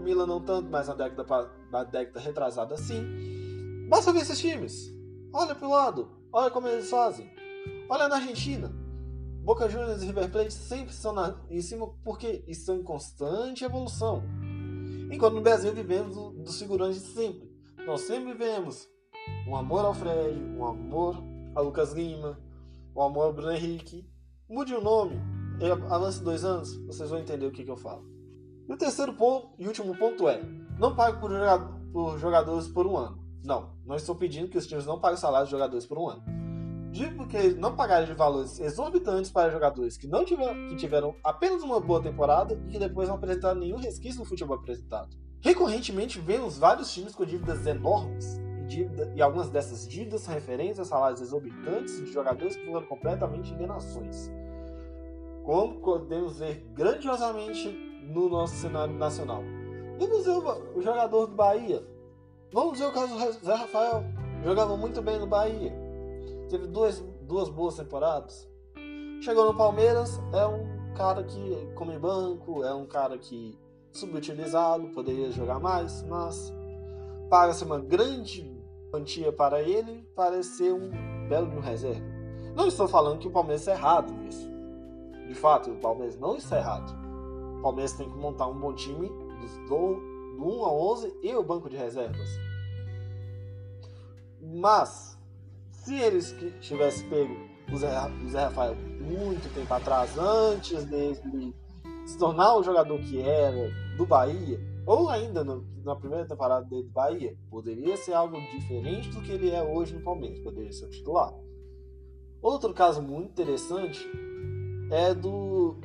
Milan 0.00 0.26
não 0.26 0.40
tanto, 0.40 0.68
mas 0.70 0.88
na 0.88 0.94
década, 0.94 1.50
na 1.70 1.84
década 1.84 2.20
retrasada 2.20 2.76
sim. 2.76 3.86
Basta 3.88 4.12
ver 4.12 4.20
esses 4.20 4.38
times. 4.38 4.94
Olha 5.32 5.54
pro 5.54 5.70
lado, 5.70 6.10
olha 6.32 6.50
como 6.50 6.68
eles 6.68 6.90
fazem. 6.90 7.30
Olha 7.88 8.08
na 8.08 8.16
Argentina, 8.16 8.70
Boca 9.44 9.68
Juniors 9.68 10.02
e 10.02 10.06
River 10.06 10.30
Plate 10.30 10.52
sempre 10.52 10.92
estão 10.94 11.12
na, 11.12 11.36
em 11.50 11.60
cima 11.60 11.88
porque 12.04 12.44
estão 12.46 12.76
em 12.76 12.82
constante 12.82 13.64
evolução. 13.64 14.22
Enquanto 15.10 15.34
no 15.34 15.42
Brasil 15.42 15.72
vivemos 15.72 16.14
do, 16.14 16.30
do 16.30 16.52
segurante 16.52 17.00
de 17.00 17.06
sempre. 17.06 17.50
Nós 17.86 18.02
sempre 18.02 18.32
vivemos 18.32 18.88
um 19.46 19.56
amor 19.56 19.84
ao 19.84 19.94
Fred, 19.94 20.40
um 20.56 20.64
amor 20.64 21.22
a 21.54 21.60
Lucas 21.60 21.92
Lima, 21.92 22.38
um 22.94 23.02
amor 23.02 23.24
ao 23.24 23.32
Bruno 23.32 23.52
Henrique. 23.52 24.08
Mude 24.48 24.74
o 24.74 24.80
nome, 24.80 25.18
avance 25.70 26.22
dois 26.22 26.44
anos, 26.44 26.76
vocês 26.86 27.10
vão 27.10 27.18
entender 27.18 27.46
o 27.46 27.52
que, 27.52 27.64
que 27.64 27.70
eu 27.70 27.76
falo. 27.76 28.04
E 28.68 28.72
o 28.72 28.76
terceiro 28.76 29.14
ponto 29.14 29.50
e 29.58 29.66
último 29.66 29.96
ponto 29.96 30.28
é: 30.28 30.42
não 30.78 30.94
pague 30.94 31.20
por, 31.20 31.30
por 31.92 32.18
jogadores 32.18 32.68
por 32.68 32.86
um 32.86 32.96
ano. 32.96 33.22
Não, 33.44 33.70
não 33.84 33.96
estou 33.96 34.14
pedindo 34.14 34.48
que 34.48 34.58
os 34.58 34.66
times 34.66 34.86
não 34.86 35.00
paguem 35.00 35.18
salários 35.18 35.48
de 35.48 35.52
jogadores 35.52 35.84
por 35.84 35.98
um 35.98 36.08
ano 36.08 36.22
Digo 36.92 37.26
que 37.26 37.54
não 37.54 37.74
pagaram 37.74 38.04
de 38.04 38.12
valores 38.12 38.60
exorbitantes 38.60 39.30
para 39.30 39.50
jogadores 39.50 39.96
que 39.96 40.06
não 40.06 40.26
tiveram, 40.26 40.68
que 40.68 40.76
tiveram 40.76 41.16
apenas 41.24 41.62
uma 41.62 41.80
boa 41.80 42.02
temporada 42.02 42.52
e 42.68 42.72
que 42.72 42.78
depois 42.78 43.08
não 43.08 43.14
apresentaram 43.14 43.58
nenhum 43.58 43.78
resquício 43.78 44.20
no 44.20 44.26
futebol 44.26 44.56
apresentado. 44.56 45.08
Recorrentemente 45.40 46.20
vemos 46.20 46.58
vários 46.58 46.92
times 46.92 47.14
com 47.14 47.24
dívidas 47.24 47.66
enormes 47.66 48.36
e, 48.60 48.66
dívida, 48.66 49.10
e 49.16 49.22
algumas 49.22 49.48
dessas 49.48 49.88
dívidas 49.88 50.20
são 50.20 50.34
referentes 50.34 50.78
a 50.78 50.84
salários 50.84 51.22
exorbitantes 51.22 51.96
de 51.96 52.12
jogadores 52.12 52.56
que 52.56 52.66
foram 52.66 52.86
completamente 52.86 53.54
enganações. 53.54 54.30
Como 55.44 55.80
podemos 55.80 56.38
ver 56.38 56.64
grandiosamente 56.74 57.68
no 58.02 58.28
nosso 58.28 58.54
cenário 58.56 58.94
nacional. 58.94 59.42
Vamos 59.98 60.24
ver 60.24 60.32
o, 60.76 60.82
jogador 60.82 61.26
do 61.26 61.34
Bahia. 61.34 61.86
Vamos 62.52 62.78
ver 62.78 62.86
o 62.86 62.92
caso 62.92 63.14
do 63.14 63.44
Zé 63.44 63.54
Rafael. 63.54 64.04
Jogava 64.44 64.76
muito 64.76 65.00
bem 65.00 65.18
no 65.18 65.26
Bahia. 65.26 65.72
Teve 66.48 66.66
duas, 66.66 67.00
duas 67.22 67.48
boas 67.48 67.76
temporadas. 67.76 68.48
Chegou 69.20 69.46
no 69.46 69.56
Palmeiras, 69.56 70.20
é 70.32 70.46
um 70.46 70.94
cara 70.94 71.22
que 71.22 71.72
come 71.74 71.98
banco, 71.98 72.64
é 72.64 72.74
um 72.74 72.84
cara 72.84 73.16
que 73.16 73.56
subutilizado, 73.92 74.88
poderia 74.88 75.30
jogar 75.30 75.60
mais, 75.60 76.02
mas 76.08 76.52
paga-se 77.30 77.64
uma 77.64 77.78
grande 77.78 78.50
quantia 78.90 79.32
para 79.32 79.62
ele 79.62 80.02
para 80.14 80.42
ser 80.42 80.72
um 80.72 80.90
belo 81.28 81.48
de 81.48 81.56
um 81.56 81.60
reserva. 81.60 82.04
Não 82.54 82.66
estou 82.66 82.88
falando 82.88 83.18
que 83.18 83.28
o 83.28 83.30
Palmeiras 83.30 83.62
está 83.62 83.72
errado 83.72 84.12
nisso. 84.12 84.51
De 85.28 85.34
fato, 85.34 85.70
o 85.70 85.76
Palmeiras 85.76 86.18
não 86.18 86.36
está 86.36 86.58
errado. 86.58 86.92
O 87.58 87.62
Palmeiras 87.62 87.92
tem 87.92 88.08
que 88.08 88.16
montar 88.16 88.48
um 88.48 88.58
bom 88.58 88.74
time 88.74 89.08
do, 89.68 90.36
do 90.36 90.44
1 90.44 90.64
a 90.64 90.72
11 90.72 91.14
e 91.22 91.34
o 91.34 91.42
banco 91.42 91.68
de 91.68 91.76
reservas. 91.76 92.28
Mas, 94.40 95.18
se 95.70 95.94
eles 95.94 96.34
tivessem 96.60 97.08
pego 97.08 97.34
o 97.72 97.76
Zé, 97.76 97.88
o 98.24 98.28
Zé 98.28 98.44
Rafael 98.44 98.74
muito 98.74 99.52
tempo 99.54 99.72
atrás, 99.72 100.18
antes 100.18 100.84
dele 100.84 101.54
se 102.04 102.18
tornar 102.18 102.56
o 102.56 102.62
jogador 102.62 102.98
que 103.00 103.20
era 103.20 103.70
do 103.96 104.04
Bahia, 104.04 104.60
ou 104.84 105.08
ainda 105.08 105.44
no, 105.44 105.64
na 105.84 105.94
primeira 105.94 106.26
temporada 106.26 106.66
dele 106.66 106.84
do 106.84 106.90
Bahia, 106.90 107.36
poderia 107.48 107.96
ser 107.96 108.12
algo 108.14 108.36
diferente 108.50 109.08
do 109.10 109.22
que 109.22 109.30
ele 109.30 109.50
é 109.50 109.62
hoje 109.62 109.94
no 109.94 110.02
Palmeiras, 110.02 110.40
poderia 110.40 110.72
ser 110.72 110.86
o 110.86 110.90
titular. 110.90 111.32
Outro 112.40 112.74
caso 112.74 113.00
muito 113.00 113.30
interessante 113.30 114.04
é 114.92 115.14
do, 115.14 115.78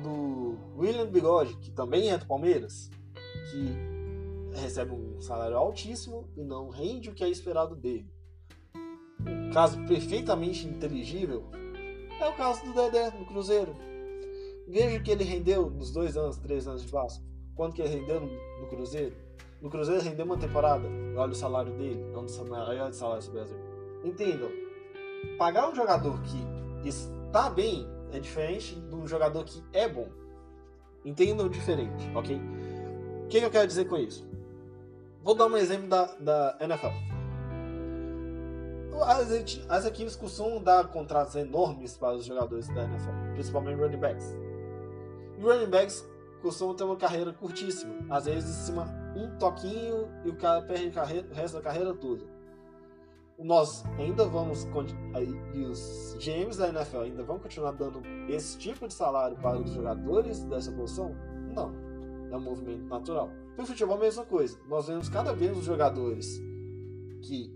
do 0.00 0.56
William 0.78 1.06
Bigode, 1.06 1.56
que 1.56 1.72
também 1.72 2.12
é 2.12 2.16
do 2.16 2.24
Palmeiras, 2.24 2.88
que 3.50 4.60
recebe 4.60 4.92
um 4.92 5.20
salário 5.20 5.56
altíssimo 5.56 6.28
e 6.36 6.44
não 6.44 6.68
rende 6.68 7.10
o 7.10 7.14
que 7.14 7.24
é 7.24 7.28
esperado 7.28 7.74
dele. 7.74 8.08
Um 9.26 9.50
caso 9.50 9.84
perfeitamente 9.86 10.68
inteligível 10.68 11.50
é 12.20 12.28
o 12.28 12.36
caso 12.36 12.64
do 12.64 12.72
Dedé 12.72 13.10
no 13.18 13.26
Cruzeiro. 13.26 13.74
Veja 14.68 14.98
o 14.98 15.02
que 15.02 15.10
ele 15.10 15.24
rendeu 15.24 15.68
nos 15.68 15.90
dois 15.90 16.16
anos, 16.16 16.38
três 16.38 16.68
anos 16.68 16.82
de 16.82 16.92
Vasco. 16.92 17.24
Quanto 17.56 17.74
que 17.74 17.82
ele 17.82 17.96
rendeu 17.96 18.20
no, 18.20 18.28
no 18.60 18.68
Cruzeiro? 18.68 19.16
No 19.60 19.68
Cruzeiro 19.68 20.00
rendeu 20.00 20.24
uma 20.24 20.38
temporada. 20.38 20.86
Olha 21.16 21.32
o 21.32 21.34
salário 21.34 21.72
dele, 21.76 22.04
é 22.14 22.16
um 22.16 22.24
dos 22.24 22.38
maiores 22.48 22.94
salários 22.94 23.26
do 23.26 23.32
Brasil. 23.32 23.58
Entendam, 24.04 24.48
pagar 25.38 25.68
um 25.68 25.74
jogador 25.74 26.20
que 26.22 26.88
está 26.88 27.50
bem 27.50 27.93
é 28.16 28.20
diferente 28.20 28.74
de 28.74 28.94
um 28.94 29.06
jogador 29.06 29.44
que 29.44 29.62
é 29.72 29.88
bom. 29.88 30.08
Entendam 31.04 31.48
diferente, 31.48 32.10
ok? 32.14 32.40
O 33.24 33.28
que, 33.28 33.40
que 33.40 33.46
eu 33.46 33.50
quero 33.50 33.66
dizer 33.66 33.86
com 33.86 33.96
isso? 33.96 34.26
Vou 35.22 35.34
dar 35.34 35.46
um 35.46 35.56
exemplo 35.56 35.88
da, 35.88 36.04
da 36.14 36.56
NFL. 36.60 37.14
As, 39.02 39.30
as 39.68 39.86
equipes 39.86 40.14
costumam 40.14 40.62
dar 40.62 40.88
contratos 40.88 41.34
enormes 41.34 41.96
para 41.96 42.14
os 42.14 42.24
jogadores 42.24 42.68
da 42.68 42.84
NFL, 42.84 43.32
principalmente 43.32 43.80
running 43.80 43.98
backs. 43.98 44.36
E 45.38 45.42
running 45.42 45.68
backs 45.68 46.06
costumam 46.40 46.74
ter 46.74 46.84
uma 46.84 46.96
carreira 46.96 47.32
curtíssima, 47.32 47.94
às 48.08 48.26
vezes 48.26 48.54
cima 48.54 48.86
um 49.16 49.36
toquinho 49.38 50.08
e 50.24 50.28
o 50.28 50.36
cara 50.36 50.62
perde 50.62 50.90
carreira, 50.90 51.26
o 51.30 51.34
resto 51.34 51.54
da 51.54 51.62
carreira 51.62 51.94
toda. 51.94 52.33
Nós 53.38 53.84
ainda 53.98 54.24
vamos 54.26 54.66
e 55.54 55.64
os 55.64 56.16
GMs 56.18 56.56
da 56.56 56.68
NFL 56.68 57.00
ainda 57.00 57.22
vão 57.24 57.38
continuar 57.38 57.72
dando 57.72 58.00
esse 58.28 58.56
tipo 58.58 58.86
de 58.86 58.94
salário 58.94 59.36
para 59.36 59.58
os 59.58 59.72
jogadores 59.72 60.44
dessa 60.44 60.70
posição? 60.72 61.14
Não, 61.54 61.72
é 62.30 62.36
um 62.36 62.40
movimento 62.40 62.84
natural. 62.84 63.30
No 63.56 63.66
futebol 63.66 63.96
a 63.96 64.00
mesma 64.00 64.24
coisa. 64.24 64.58
Nós 64.68 64.86
vemos 64.86 65.08
cada 65.08 65.32
vez 65.32 65.56
os 65.56 65.64
jogadores 65.64 66.40
que 67.22 67.52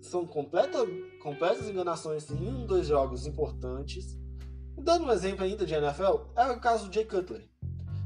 são 0.00 0.26
completa, 0.26 0.78
completas 1.22 1.68
enganações 1.68 2.30
em 2.30 2.48
um 2.48 2.66
dos 2.66 2.86
jogos 2.86 3.26
importantes. 3.26 4.18
Dando 4.78 5.06
um 5.06 5.10
exemplo 5.10 5.44
ainda 5.44 5.64
de 5.64 5.74
NFL, 5.74 6.18
é 6.36 6.50
o 6.50 6.60
caso 6.60 6.88
do 6.88 6.94
Jay 6.94 7.04
Cutler. 7.04 7.48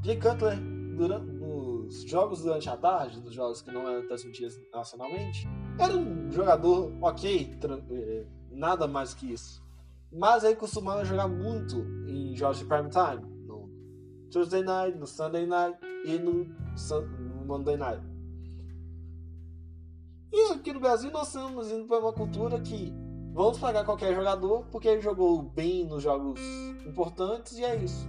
Jay 0.03 0.19
Cutler, 0.19 0.57
durante, 0.95 1.25
nos 1.25 2.03
jogos 2.03 2.41
durante 2.41 2.69
a 2.69 2.77
tarde, 2.77 3.19
nos 3.19 3.33
jogos 3.33 3.61
que 3.61 3.71
não 3.71 3.87
eram 3.87 4.07
transmitidos 4.07 4.55
nacionalmente, 4.73 5.47
era 5.83 5.97
um 5.97 6.31
jogador 6.31 6.91
ok, 7.01 7.57
eh, 7.89 8.25
nada 8.51 8.87
mais 8.87 9.13
que 9.13 9.31
isso. 9.31 9.61
Mas 10.11 10.43
ele 10.43 10.55
costumava 10.55 11.05
jogar 11.05 11.27
muito 11.27 11.77
em 12.07 12.35
jogos 12.35 12.59
de 12.59 12.65
prime 12.65 12.89
time, 12.89 13.25
no 13.45 13.69
Tuesday 14.29 14.63
night, 14.63 14.97
no 14.97 15.07
Sunday 15.07 15.45
night 15.45 15.77
e 16.05 16.17
no, 16.17 16.43
no 16.43 17.45
Monday 17.45 17.77
night. 17.77 18.03
E 20.31 20.53
aqui 20.53 20.71
no 20.71 20.79
Brasil 20.79 21.11
nós 21.11 21.27
estamos 21.27 21.71
indo 21.71 21.85
para 21.87 21.99
uma 21.99 22.13
cultura 22.13 22.59
que 22.59 22.93
vamos 23.33 23.57
pagar 23.59 23.85
qualquer 23.85 24.13
jogador 24.15 24.65
porque 24.71 24.87
ele 24.87 25.01
jogou 25.01 25.41
bem 25.41 25.85
nos 25.85 26.03
jogos 26.03 26.39
importantes 26.85 27.57
e 27.57 27.63
é 27.63 27.75
isso. 27.75 28.07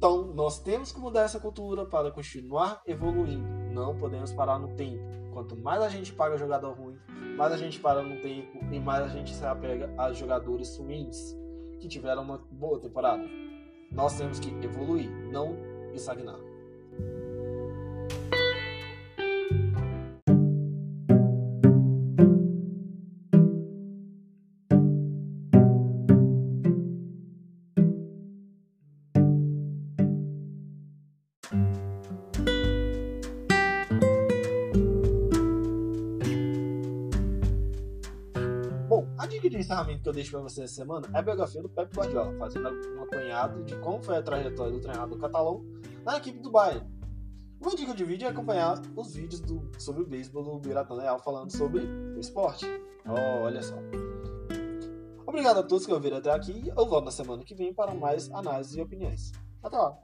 Então, 0.00 0.32
nós 0.32 0.58
temos 0.58 0.92
que 0.92 0.98
mudar 0.98 1.24
essa 1.24 1.38
cultura 1.38 1.84
para 1.84 2.10
continuar 2.10 2.80
evoluindo. 2.86 3.46
Não 3.70 3.98
podemos 3.98 4.32
parar 4.32 4.58
no 4.58 4.74
tempo. 4.74 5.19
Quanto 5.32 5.56
mais 5.56 5.82
a 5.82 5.88
gente 5.88 6.12
paga 6.12 6.36
jogador 6.36 6.72
ruim, 6.72 6.98
mais 7.36 7.52
a 7.52 7.56
gente 7.56 7.78
para 7.78 8.02
no 8.02 8.20
tempo 8.20 8.58
e 8.70 8.80
mais 8.80 9.04
a 9.04 9.08
gente 9.08 9.32
se 9.32 9.44
apega 9.44 9.92
a 9.96 10.12
jogadores 10.12 10.76
ruins 10.76 11.36
que 11.78 11.88
tiveram 11.88 12.22
uma 12.22 12.38
boa 12.50 12.78
temporada. 12.78 13.24
Nós 13.90 14.16
temos 14.16 14.38
que 14.38 14.50
evoluir, 14.64 15.10
não 15.30 15.56
estagnar. 15.94 16.49
Encerramento 39.60 40.02
que 40.02 40.08
eu 40.08 40.12
deixo 40.12 40.30
para 40.32 40.40
vocês 40.40 40.70
essa 40.70 40.74
semana 40.74 41.08
é 41.12 41.18
a 41.18 41.22
biografia 41.22 41.62
do 41.62 41.68
Pep 41.68 41.94
Guardiola, 41.94 42.36
fazendo 42.38 42.68
um 42.68 43.02
apanhado 43.02 43.62
de 43.64 43.76
como 43.76 44.02
foi 44.02 44.16
a 44.16 44.22
trajetória 44.22 44.72
do 44.72 44.80
treinador 44.80 45.18
catalão 45.18 45.64
na 46.04 46.16
equipe 46.16 46.38
do 46.38 46.50
Bayern. 46.50 46.86
Uma 47.60 47.76
dica 47.76 47.94
de 47.94 48.04
vídeo 48.04 48.26
é 48.26 48.30
acompanhar 48.30 48.80
os 48.96 49.14
vídeos 49.14 49.40
do, 49.40 49.70
sobre 49.78 50.02
o 50.02 50.06
beisebol 50.06 50.42
do 50.42 50.58
Biratan 50.58 50.94
Leal 50.94 51.18
falando 51.18 51.50
sobre 51.50 51.80
o 51.80 52.18
esporte. 52.18 52.66
Oh, 53.06 53.44
olha 53.44 53.62
só. 53.62 53.76
Obrigado 55.26 55.58
a 55.58 55.62
todos 55.62 55.84
que 55.84 55.92
ouviram 55.92 56.16
até 56.16 56.30
aqui. 56.30 56.68
Eu 56.68 56.86
volto 56.86 57.04
na 57.04 57.10
semana 57.10 57.44
que 57.44 57.54
vem 57.54 57.72
para 57.72 57.94
mais 57.94 58.30
análises 58.32 58.76
e 58.76 58.80
opiniões. 58.80 59.32
Até 59.62 59.76
lá! 59.76 59.98